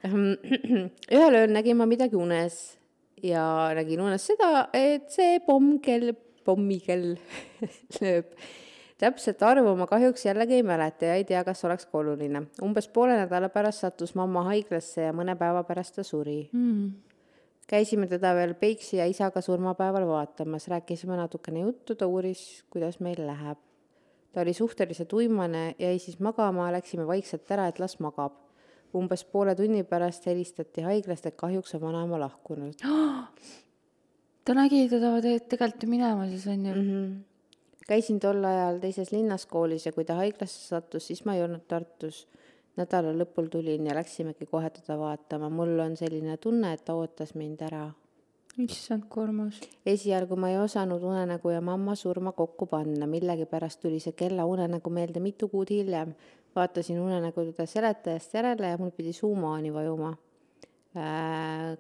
[1.17, 2.59] ühel ööl nägin ma midagi unes
[3.23, 3.45] ja
[3.77, 6.13] nägin unes seda, et see pommkell,
[6.45, 7.15] pommikell
[8.01, 8.35] lööb.
[9.03, 12.47] täpset arvu ma kahjuks jällegi ei mäleta ja ei tea, kas oleks ka oluline.
[12.63, 17.13] umbes poole nädala pärast sattus mamma haiglasse ja mõne päeva pärast ta suri mm
[17.73, 23.27] käisime teda veel Peipsi ja isaga surmapäeval vaatamas, rääkisime natukene juttu, ta uuris, kuidas meil
[23.27, 23.59] läheb.
[24.33, 28.33] ta oli suhteliselt uimane, jäi siis magama, läksime vaikselt ära, et las magab.
[28.95, 32.75] umbes poole tunni pärast helistati haiglast, et kahjuks on vanaema lahkunud.
[34.45, 36.89] ta nägi teda tegelikult ju minema siis on ju mm.
[36.89, 37.17] -hmm.
[37.87, 41.67] käisin tol ajal teises linnas koolis ja kui ta haiglasse sattus, siis ma ei olnud
[41.69, 42.27] Tartus
[42.77, 47.35] nädala lõpul tulin ja läksimegi kohe teda vaatama, mul on selline tunne, et ta ootas
[47.35, 47.91] mind ära.
[48.59, 49.61] issand, kui armas.
[49.87, 54.91] esialgu ma ei osanud unenägu ja mamma surma kokku panna, millegipärast tuli see kella unenägu
[54.91, 56.15] meelde mitu kuud hiljem.
[56.57, 60.17] vaatasin unenägude seletajast järele ja mul pidi suu maani vajuma.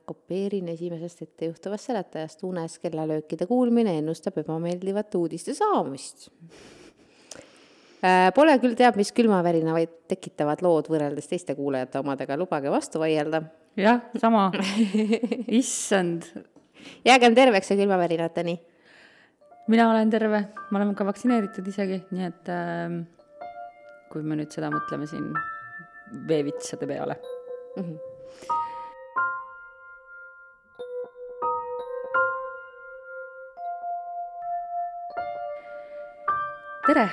[0.08, 6.30] Kopeerin esimesest ettejuhtuvast seletajast, unes kellalöökide kuulmine ennustab ebameeldivate uudiste saamist
[8.02, 13.44] Äh, pole küll teab mis külmavärinaid tekitavad lood võrreldes teiste kuulajate omadega, lubage vastu vaielda.
[13.78, 14.48] jah, sama
[15.60, 16.26] issand.
[17.06, 18.56] jäägem terveks ja külmavärinateni.
[19.70, 22.98] mina olen terve, me oleme ka vaktsineeritud isegi, nii et äh,
[24.10, 25.30] kui me nüüd seda mõtleme siin
[26.26, 27.20] veevitsade peale
[27.76, 27.84] mm.
[27.84, 28.61] -hmm.
[36.92, 37.08] Tere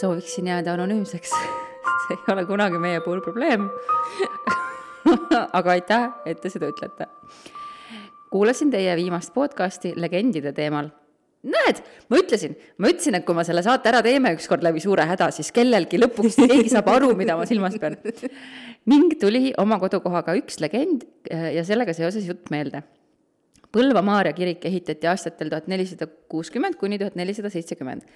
[0.00, 1.30] sooviksin jääda anonüümseks
[2.06, 3.66] see ei ole kunagi meie puhul probleem
[5.58, 7.06] aga aitäh, et te seda ütlete.
[8.32, 10.88] kuulasin teie viimast podcasti legendide teemal.
[11.44, 15.04] näed, ma ütlesin, ma ütlesin, et kui me selle saate ära teeme ükskord läbi suure
[15.10, 17.98] häda, siis kellelgi lõpuks keegi saab aru, mida ma silmas pean.
[18.88, 22.80] ning tuli oma kodukohaga üks legend äh, ja sellega seoses jutt meelde
[23.74, 28.08] Põlva Maarja kirik ehitati aastatel tuhat nelisada kuuskümmend kuni tuhat nelisada seitsekümmend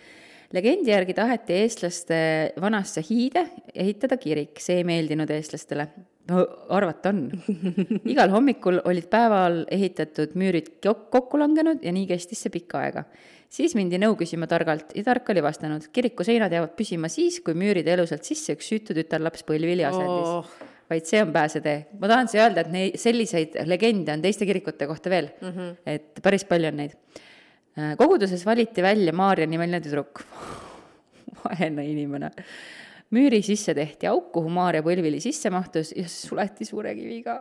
[0.54, 2.20] legendi järgi taheti eestlaste
[2.60, 5.88] vanasse hiide ehitada kirik, see ei meeldinud eestlastele.
[6.28, 6.44] no
[6.76, 7.26] arvata on.
[8.12, 13.04] igal hommikul olid päeval ehitatud müürid kokku langenud ja nii kestis see pikka aega.
[13.48, 17.56] siis mindi nõu küsima targalt ja tark oli vastanud, kiriku seinad jäävad püsima siis, kui
[17.56, 20.58] müüride elusalt sisse üks süütu tütarlaps põlvili asendis oh
[20.88, 21.86] vaid see on pääsetee.
[22.00, 25.74] ma tahan siia öelda, et neid, selliseid legende on teiste kirikute kohta veel mm, -hmm.
[25.86, 26.96] et päris palju on neid
[27.98, 30.24] koguduses valiti välja Maarja nimeline tüdruk.
[31.44, 32.30] vaene inimene.
[33.14, 37.38] müüri sisse tehti auk, kuhu Maarja põlvili sisse mahtus ja suleti suure kiviga.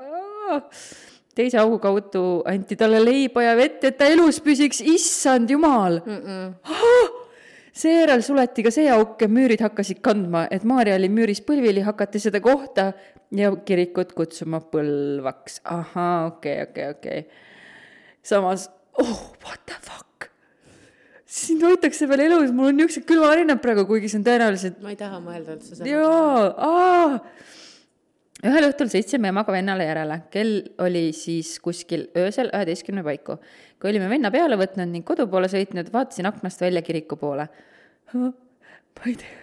[1.36, 6.22] teise augu kaudu anti talle leiba ja vett, et ta elus püsiks, issand jumal mm.
[6.24, 7.20] -mm.
[7.74, 12.20] seejärel suleti ka see auk ja müürid hakkasid kandma, et Maarja oli müüris põlvili, hakati
[12.20, 12.94] seda kohta
[13.32, 15.62] ja kirikut kutsuma Põlvaks.
[15.64, 17.32] ahaa, okei okay,, okei okay,, okei okay..
[18.24, 20.07] samas, oh, what the fuck
[21.38, 24.82] sind hoitakse veel elus, mul on niisugused külmavärinad praegu, kuigi see on tõenäoliselt.
[24.84, 27.20] ma ei taha mõelda üldse selle jaa,
[28.48, 33.40] ühel õhtul sõitsime emaga vennale järele, kell oli siis kuskil öösel üheteistkümne paiku.
[33.80, 37.48] kui olime venna peale võtnud ning kodu poole sõitnud, vaatasin aknast välja kiriku poole.
[38.14, 38.32] ma
[39.06, 39.34] ei tea,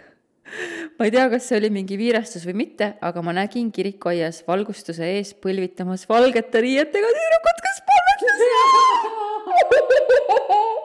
[0.98, 5.04] ma ei tea, kas see oli mingi viirastus või mitte, aga ma nägin kirikuaias valgustuse
[5.16, 8.50] ees põlvitamas valgete riietega tüdrukut, kes palvetasid.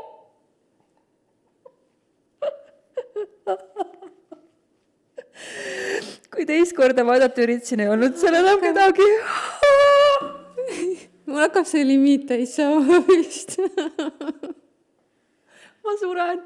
[6.34, 9.08] kui teist korda vaadata üritasin, ei olnud seal enam kedagi.
[11.30, 13.58] mul hakkab see limiit täis saama vist
[15.84, 16.42] ma suren.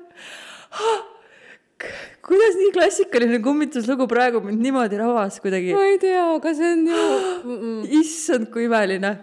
[2.24, 5.74] kuidas nii klassikaline kummituslugu praegu mind niimoodi rabas kuidagi?
[5.76, 7.02] ma ei tea, aga see on ju
[8.02, 9.18] issand, kui imeline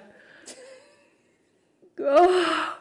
[2.00, 2.76] oh,.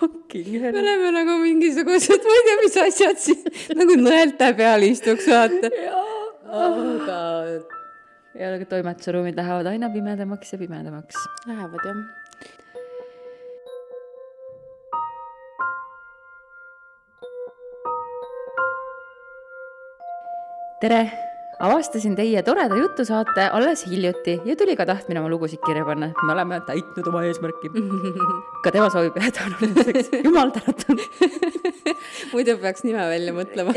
[0.00, 0.72] Fucking hell.
[0.72, 5.68] me oleme nagu mingisugused, ma ei tea, mis asjad siin nagu nõelte peal istuks, vaata.
[6.48, 7.18] aga
[8.40, 11.20] ja aga toimetusruumid lähevad aina pimedamaks ja pimedamaks.
[11.46, 12.00] lähevad jah.
[20.80, 21.02] tere,
[21.60, 26.10] avastasin teie toreda jutusaate alles hiljuti ja tuli ka tahtmine oma lugusid kirja panna.
[26.26, 27.70] me oleme täitnud oma eesmärki.
[28.64, 30.10] ka tema soovib jääda anonüümseks.
[30.26, 31.04] jumal tänatud.
[32.32, 33.76] muidu peaks nime välja mõtlema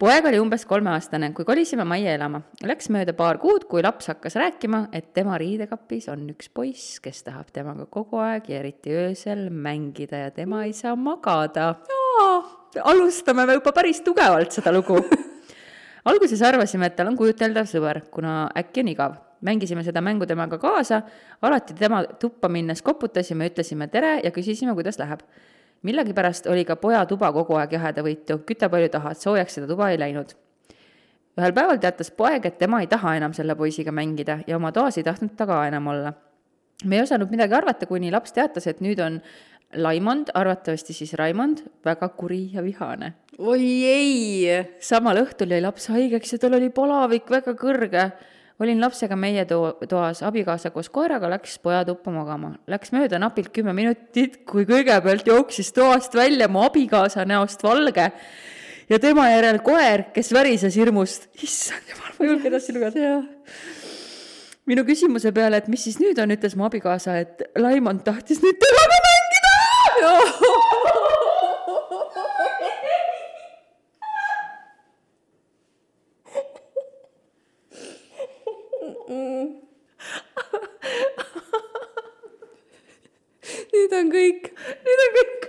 [0.00, 2.40] poeg oli umbes kolmeaastane, kui kolisime majja elama.
[2.66, 7.22] Läks mööda paar kuud, kui laps hakkas rääkima, et tema riidekapis on üks poiss, kes
[7.26, 11.74] tahab temaga kogu aeg ja eriti öösel mängida ja tema ei saa magada.
[12.84, 15.02] alustame me juba päris tugevalt seda lugu
[16.04, 19.18] alguses arvasime, et tal on kujuteldav sõber, kuna äkki on igav.
[19.40, 21.02] mängisime seda mängu temaga kaasa,
[21.42, 25.20] alati tema tuppa minnes koputasime, ütlesime tere ja küsisime, kuidas läheb.
[25.82, 29.98] millegipärast oli ka poja tuba kogu aeg jahedavõitu, küta palju tahad, soojaks seda tuba ei
[29.98, 30.34] läinud.
[31.38, 34.98] ühel päeval teatas poeg, et tema ei taha enam selle poisiga mängida ja oma toas
[34.98, 36.12] ei tahtnud ta ka enam olla.
[36.84, 39.20] me ei osanud midagi arvata, kuni laps teatas, et nüüd on
[39.74, 44.66] Laimond, arvatavasti siis Raimond, väga kuri ja vihane oi ei.
[44.82, 48.10] samal õhtul jäi laps haigeks ja tal oli palavik väga kõrge.
[48.60, 52.52] olin lapsega meie to-, toas, abikaasa koos koeraga läks poja tuppa magama.
[52.68, 58.10] Läks mööda napilt kümme minutit, kui kõigepealt jooksis toast välja mu abikaasa näost valge
[58.90, 61.30] ja tema järel koer, kes värises hirmust.
[61.42, 63.22] issand jumal, ma ei julge edasi lugeda.
[64.66, 68.60] minu küsimuse peale, et mis siis nüüd on, ütles mu abikaasa, et Laimond tahtis nüüd
[68.60, 69.19] temaga mängida
[83.90, 84.48] nüüd on kõik.
[84.86, 85.44] nüüd on kõik.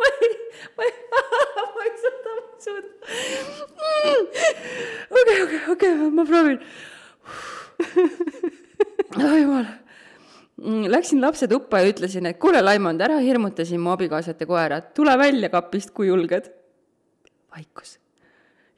[0.00, 0.30] ma ei,
[0.76, 0.92] ma ei,
[1.76, 2.90] ma ei suuda, ma ei suuda.
[5.22, 6.60] okei, okei, okei, ma proovin.
[9.16, 9.85] oh jumal.
[10.64, 14.94] Läksin lapse tuppa ja ütlesin, et kuule, Laimond, ära hirmuta siin mu abikaasat ja koerat,
[14.96, 16.48] tule välja kapist, kui julged.
[17.52, 17.98] vaikus.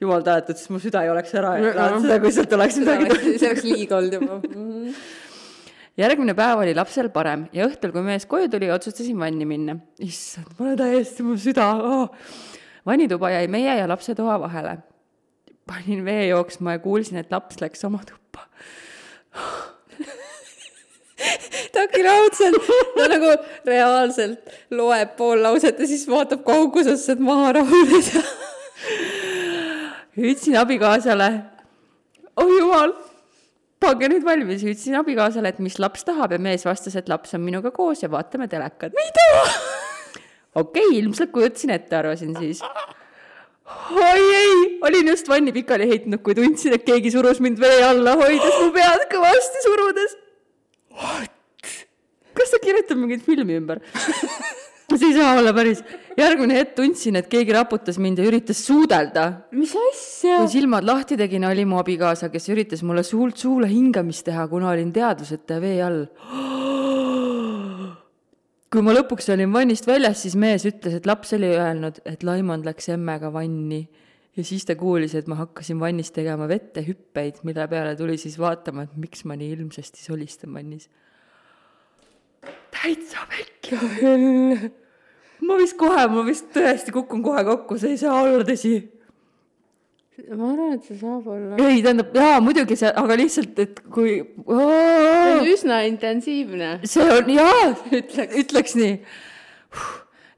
[0.00, 3.48] jumal tänatud, sest mu süda ei oleks ära elanud seda, kui sealt oleks midagi see
[3.50, 4.36] oleks liiga olnud juba
[6.02, 9.78] järgmine päev oli lapsel parem ja õhtul, kui mees koju tuli, otsustasin vanni minna.
[10.02, 12.30] issand, ma olen täiesti, mu süda oh..
[12.86, 14.78] vannituba jäi meie ja lapse toa vahele.
[15.66, 18.27] panin vee jooksma ja kuulsin, et laps läks oma tuppa
[21.84, 23.32] äkki raudselt, ta nagu
[23.68, 28.24] reaalselt loeb pool lauset ja siis vaatab kaugusesse, et maha rahuneda
[30.18, 31.28] ütlesin abikaasale,
[32.36, 32.94] oh jumal,
[33.82, 37.44] pange nüüd valmis, ütlesin abikaasale, et mis laps tahab ja mees vastas, et laps on
[37.44, 38.94] minuga koos ja vaatame telekat.
[38.98, 39.28] mida?
[40.54, 42.62] okei okay,, ilmselt kujutasin ette, arvasin siis.
[43.94, 48.16] oi ei, olin just vanni pikali heitnud, kui tundsin, et keegi surus mind vee alla,
[48.18, 50.22] hoides mu pead kõvasti surudes.
[50.98, 51.37] What?
[52.38, 53.82] Kas ta kirjutab mingit filmi ümber?
[54.96, 55.82] see ei saa olla päris.
[56.16, 59.26] järgmine hetk tundsin, et keegi raputas mind ja üritas suudelda.
[59.52, 60.38] mis asja?
[60.40, 64.70] kui silmad lahti tegin, oli mu abikaasa, kes üritas mulle suult suule hingamist teha, kuna
[64.72, 66.06] olin teadvuseta vee all.
[68.72, 72.68] kui ma lõpuks olin vannist väljas, siis mees ütles, et laps oli öelnud, et Laimond
[72.68, 73.82] läks emmega vanni
[74.38, 78.38] ja siis ta kuulis, et ma hakkasin vannis tegema vette hüppeid, mille peale tuli siis
[78.40, 80.88] vaatama, et miks ma nii ilmsesti solistan vannis
[82.74, 83.78] täitsa pekki
[85.46, 88.74] ma vist kohe, ma vist tõesti kukun kohe kokku, see ei saa olla tõsi.
[90.34, 91.56] ma arvan, et see saab olla.
[91.62, 94.18] ei, tähendab, jaa, muidugi see, aga lihtsalt, et kui.
[94.48, 96.74] see on üsna intensiivne.
[96.88, 98.94] see on, jaa, ütleks, ütleks nii.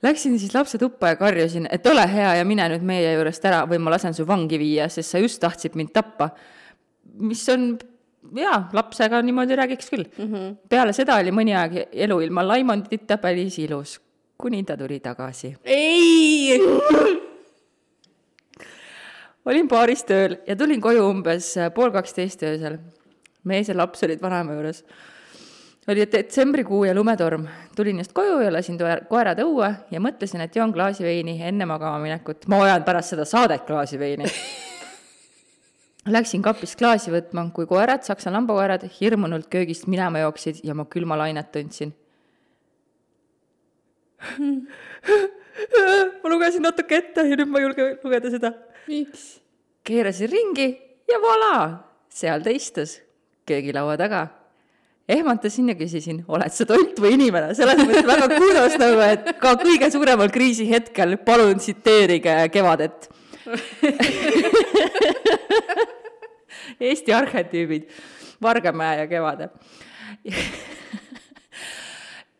[0.01, 3.67] Läksin siis lapse tuppa ja karjusin, et ole hea ja mine nüüd meie juurest ära
[3.69, 6.31] või ma lasen su vangi viia, sest sa just tahtsid mind tappa.
[7.21, 7.75] mis on
[8.37, 10.33] jaa, lapsega niimoodi räägiks küll mm.
[10.35, 10.57] -hmm.
[10.69, 14.01] peale seda oli mõni aeg elu ilma Laimondita päris ilus,
[14.39, 15.57] kuni ta tuli tagasi.
[15.65, 16.61] ei
[19.45, 22.79] olin baaris tööl ja tulin koju umbes pool kaksteist öösel.
[23.45, 24.85] mees ja laps olid vanaema juures.
[25.89, 27.47] oli detsembrikuu ja lumetorm.
[27.77, 31.99] tulin just koju ja lasin koerad õue ja mõtlesin, et joon klaasi veini enne magama
[31.99, 32.47] minekut.
[32.49, 34.25] ma vajan pärast seda saadet klaasi veini.
[36.09, 41.19] Läksin kapist klaasi võtma, kui koerad, saksa lambakoerad, hirmunult köögist minema jooksid ja ma külma
[41.21, 41.93] lainet tundsin.
[46.23, 48.51] ma lugesin natuke ette ja nüüd ma ei julge lugeda seda
[48.91, 49.41] miks?
[49.85, 50.67] keerasin ringi
[51.09, 51.55] ja voilà,
[52.13, 52.99] seal ta istus
[53.49, 54.27] köögilaua taga.
[55.09, 59.57] ehmatasin ja küsisin, oled sa tont või inimene, selles mõttes väga kuulus nagu, et ka
[59.59, 63.09] kõige suuremal kriisihetkel palun tsiteerige Kevadet
[66.81, 67.89] Eesti arhetüübid,
[68.43, 69.51] Vargamäe ja Kevade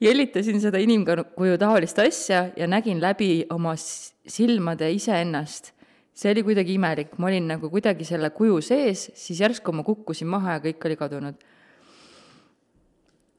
[0.01, 3.75] jälitasin seda inimkuju taolist asja ja nägin läbi oma
[4.27, 5.73] silmade iseennast.
[6.15, 10.29] see oli kuidagi imelik, ma olin nagu kuidagi selle kuju sees, siis järsku ma kukkusin
[10.29, 11.35] maha ja kõik oli kadunud.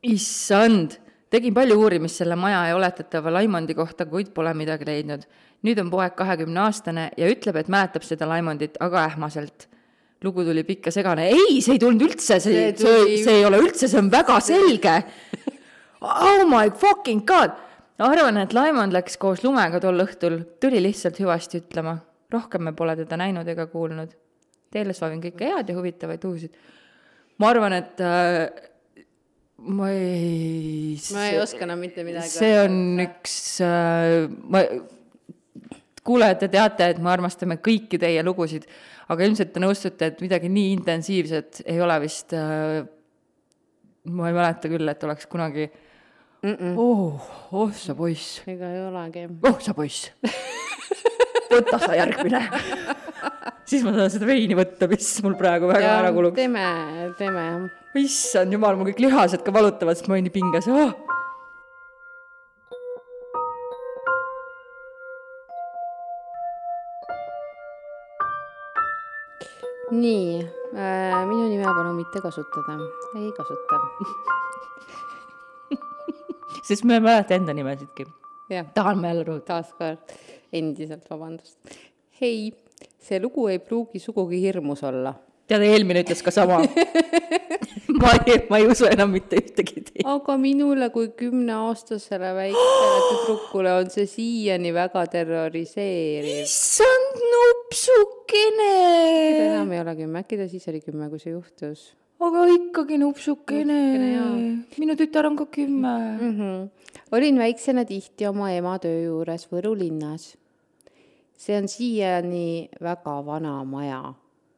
[0.04, 0.97] issand,
[1.30, 5.28] tegin palju uurimist selle maja ja oletatava Laimondi kohta, kuid pole midagi leidnud.
[5.64, 9.68] nüüd on poeg kahekümneaastane ja ütleb, et mäletab seda Laimondit, aga ähmaselt.
[10.24, 13.39] Lugu tuli pikk ja segane, ei, see ei tulnud üldse, see, See see, tuli- see
[13.39, 14.95] ei ole üldse, see on väga selge
[16.01, 17.57] oh my fucking god!
[18.01, 21.99] arvan, et Laimond läks koos lumega tol õhtul, tuli lihtsalt hüvasti ütlema.
[22.32, 24.13] rohkem me pole teda näinud ega kuulnud.
[24.72, 26.53] Teile soovin kõike head ja huvitavaid lugusid.
[27.38, 28.47] ma arvan, et äh,
[29.57, 34.63] ma ei ma ei oska enam mitte midagi see on üks äh,, ma,
[36.04, 38.66] kuulajad, te teate, et me armastame kõiki teie lugusid,
[39.12, 42.82] aga ilmselt te nõustute, et midagi nii intensiivset ei ole vist äh,
[44.10, 46.54] ma ei mäleta küll, et oleks kunagi mm.
[46.54, 46.74] -mm.
[46.78, 49.28] oh, oh sa poiss, ega ei olegi.
[49.45, 50.12] oh sa poiss.
[51.52, 52.41] võta sa järgmine.
[53.66, 56.36] siis ma saan seda veini võtta, mis mul praegu väga ära kulub.
[56.36, 56.66] teeme,
[57.20, 57.70] teeme jah.
[58.02, 60.95] issand jumal, mul kõik lihased ka valutavad, sest ma olin nii pinges oh!.
[69.92, 70.39] Nii
[70.76, 72.78] äh,, minu nime palun mitte kasutada,
[73.20, 73.80] ei kasuta.
[76.68, 78.06] sest me ei mäleta enda nimesidki.
[78.74, 79.62] tahan ma jälle rõhutada.
[79.62, 80.16] taaskord
[80.54, 81.58] endiselt vabandust.
[82.22, 82.54] hei,
[83.00, 85.14] see lugu ei pruugi sugugi hirmus olla.
[85.48, 86.62] tead, eelmine ütles ka sama.
[88.02, 90.08] ma ei, ma ei usu enam mitte ühtegi teist.
[90.08, 96.46] aga minule kui kümneaastasele väikesele tüdrukule on see siiani väga terroriseeriv.
[96.48, 97.26] issand
[98.32, 99.48] nupsukene.
[99.48, 103.78] enam ei ole kümme, äkki ta siis oli kümme, kui see juhtus aga ikkagi nupsukene
[103.98, 106.18] Nupsukene, minu tütar on ka kümme.
[106.22, 106.38] mm?
[106.38, 106.70] -hmm.
[107.12, 110.38] olin väiksena tihti oma ema töö juures Võru linnas.
[111.38, 114.14] see on siiani väga vana maja.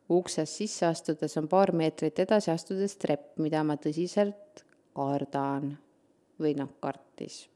[0.10, 4.64] uksest sisse astudes on paar meetrit edasi astudes trepp, mida ma tõsiselt
[4.94, 5.78] kardan
[6.40, 7.50] või noh, kartis,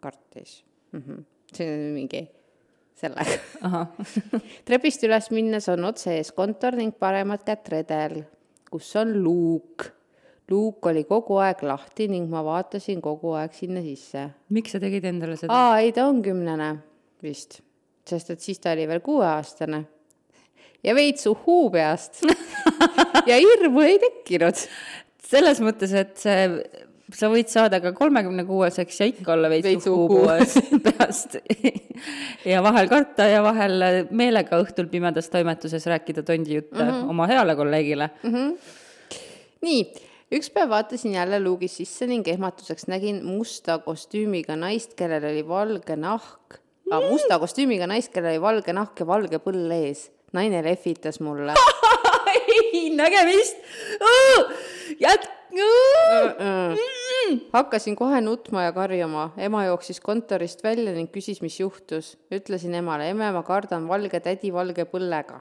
[0.00, 1.00] kartis mm.
[1.00, 1.24] -hmm.
[1.52, 2.37] see on mingi
[2.98, 3.84] sellega.
[4.68, 8.20] trepist üles minnes on otse ees kontor ning paremat kätt redel,
[8.70, 9.88] kus on luuk.
[10.48, 14.28] luuk oli kogu aeg lahti ning ma vaatasin kogu aeg sinna sisse.
[14.48, 15.52] miks sa tegid endale seda?
[15.52, 16.74] aa, ei ta on kümnene
[17.22, 17.60] vist,
[18.06, 19.84] sest et siis ta oli veel kuueaastane
[20.84, 22.22] ja veits uhhuu peast
[23.30, 24.66] ja hirmu ei tekkinud.
[25.28, 26.46] selles mõttes, et see,
[27.14, 31.38] sa võid saada ka kolmekümne kuueseks ja ikka olla veits uhhuupuues peast.
[32.48, 37.08] ja vahel karta ja vahel meelega õhtul pimedas toimetuses rääkida tondijutte mm -hmm.
[37.14, 38.10] oma heale kolleegile.
[39.60, 39.80] nii,
[40.32, 45.96] üks päev vaatasin jälle luugist sisse ning ehmatuseks nägin musta kostüümiga naist, kellel oli valge
[45.96, 50.10] nahk ah,, musta kostüümiga naist, kellel oli valge nahk ja valge põll ees.
[50.32, 51.54] naine lehvitas mulle.
[52.36, 53.56] ei, nägemist.
[55.00, 55.37] jätk-.
[57.52, 59.30] Hakkasin kohe nutma ja karjuma.
[59.36, 62.16] ema jooksis kontorist välja ning küsis, mis juhtus.
[62.32, 65.40] ütlesin emale, emme, ma kardan valge tädi valge põllega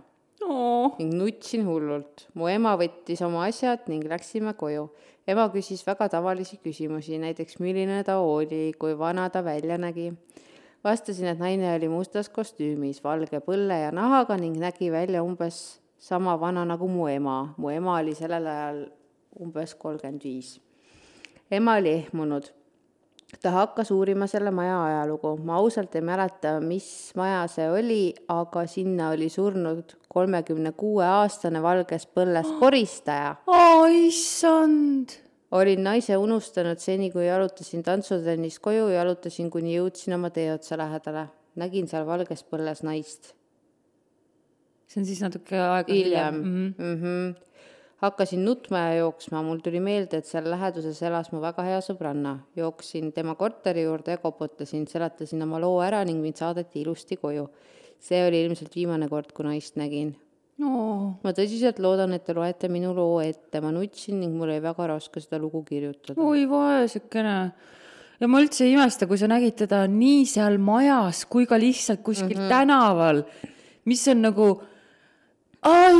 [1.00, 2.28] ning nutsin hullult.
[2.34, 4.88] mu ema võttis oma asjad ning läksime koju.
[5.28, 10.14] ema küsis väga tavalisi küsimusi, näiteks milline ta oli, kui vana ta välja nägi.
[10.84, 16.40] vastasin, et naine oli mustas kostüümis, valge põlle ja nahaga ning nägi välja umbes sama
[16.40, 17.54] vana nagu mu ema.
[17.58, 18.86] mu ema oli sellel ajal
[19.40, 20.62] umbes kolmkümmend viis.
[21.52, 22.52] ema oli ehmunud
[23.42, 25.38] ta hakkas uurima selle maja ajalugu.
[25.44, 31.62] ma ausalt ei mäleta, mis maja see oli, aga sinna oli surnud kolmekümne kuue aastane
[31.64, 33.36] valges põlles koristaja.
[33.48, 35.18] aa, issand.
[35.52, 41.28] olin naise unustanud seni, kui jalutasin tantsutrennist koju, jalutasin kuni jõudsin oma teeotsa lähedale.
[41.56, 43.34] nägin seal valges põlles naist.
[44.88, 46.74] see on siis natuke aega hiljem mm.
[46.78, 47.04] mm.
[47.04, 47.36] -hmm.
[48.02, 52.38] Hakkasin nutma ja jooksma, mul tuli meelde, et seal läheduses elas mu väga hea sõbranna.
[52.56, 57.48] jooksin tema korteri juurde ja koputasin, seletasin oma loo ära ning mind saadeti ilusti koju.
[58.00, 60.14] see oli ilmselt viimane kord, kui naist nägin.
[60.62, 64.62] no ma tõsiselt loodan, et te loete minu loo ette, ma nutsin ning mul oli
[64.62, 66.22] väga raske seda lugu kirjutada.
[66.22, 67.52] oi vaesekene.
[68.20, 72.06] ja ma üldse ei imesta, kui sa nägid teda nii seal majas kui ka lihtsalt
[72.06, 72.50] kuskil mm -hmm.
[72.50, 73.24] tänaval,
[73.86, 74.62] mis on nagu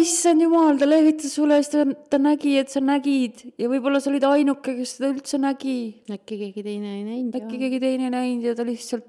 [0.02, 4.12] issand jumal, ta lehvitas sulle siis ta, ta nägi, et sa nägid ja võib-olla sa
[4.12, 5.78] olid ainuke, kes seda üldse nägi.
[6.14, 9.08] äkki keegi teine ei näinud äkki keegi teine ei näinud ja ta lihtsalt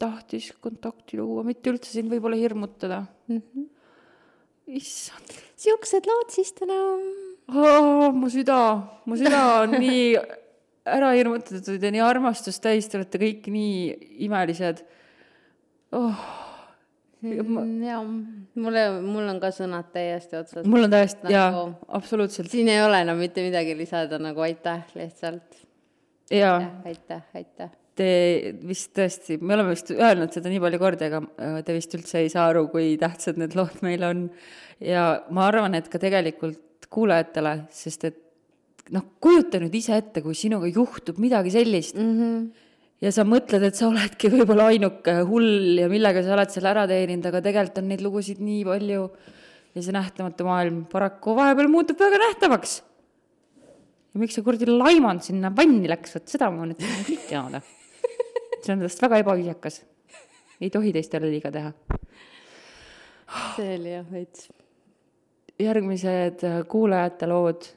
[0.00, 3.42] tahtis kontakti luua, mitte üldse sind võib-olla hirmutada mm.
[3.42, 3.68] -hmm.
[4.80, 6.80] issand siuksed lood siis täna.
[7.48, 8.60] oh, mu süda,
[9.06, 10.16] mu süda on nii
[10.86, 13.78] ära hirmutatud ja nii armastust täis, te olete kõik nii
[14.28, 14.84] imelised
[15.96, 16.45] oh.
[17.24, 17.62] Ma...
[17.86, 20.66] ja mulle, mul on ka sõnad täiesti otsas.
[20.68, 21.62] mul on täiesti Nagu- jaa,
[21.98, 25.64] absoluutselt siin ei ole enam mitte midagi lisada, nagu aitäh lihtsalt.
[26.30, 27.72] jaa aitäh, aitäh.
[27.96, 28.08] Te
[28.68, 32.28] vist tõesti, me oleme vist öelnud seda nii palju kordi, aga te vist üldse ei
[32.28, 34.28] saa aru, kui tähtsad need lood meil on.
[34.84, 38.20] ja ma arvan, et ka tegelikult kuulajatele, sest et
[38.94, 42.12] noh, kujuta nüüd ise ette, kui sinuga juhtub midagi sellist mm.
[42.20, 42.65] -hmm.
[43.04, 46.86] Ja sa mõtled, et sa oledki võib-olla ainuke hull ja millega sa oled selle ära
[46.90, 49.08] teeninud, aga tegelikult on neid lugusid nii palju.
[49.76, 52.82] ja see nähtamatu maailm paraku vahepeal muutub väga nähtavaks.
[54.14, 57.64] ja miks see kuradi laimand sinna vanni läks, vot seda ma nüüd tahan kõik teada
[58.66, 59.82] see on tast väga ebaviisakas.
[60.60, 61.72] ei tohi teistele liiga teha.
[63.56, 64.48] see oli jah veits.
[65.58, 67.68] järgmised äh, kuulajate lood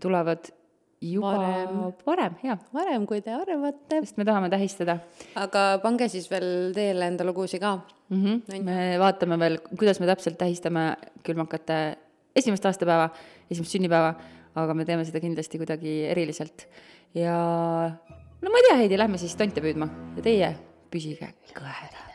[0.00, 0.52] tulevad
[1.00, 1.78] juba Varem.
[2.06, 4.02] varem, jaa, varem, kui te arvate.
[4.02, 4.98] sest me tahame tähistada
[5.40, 7.78] aga pange siis veel teele enda lugusid ka.
[8.10, 8.24] mm.
[8.24, 8.62] -hmm.
[8.62, 11.96] me vaatame veel, kuidas me täpselt tähistame külmakate
[12.36, 13.10] esimest aastapäeva,
[13.50, 14.14] esimest sünnipäeva,
[14.54, 16.68] aga me teeme seda kindlasti kuidagi eriliselt.
[17.14, 17.36] ja
[18.42, 20.54] no ma ei tea, Heidi, lähme siis tonte püüdma ja teie
[20.90, 22.09] püsige kõhedad.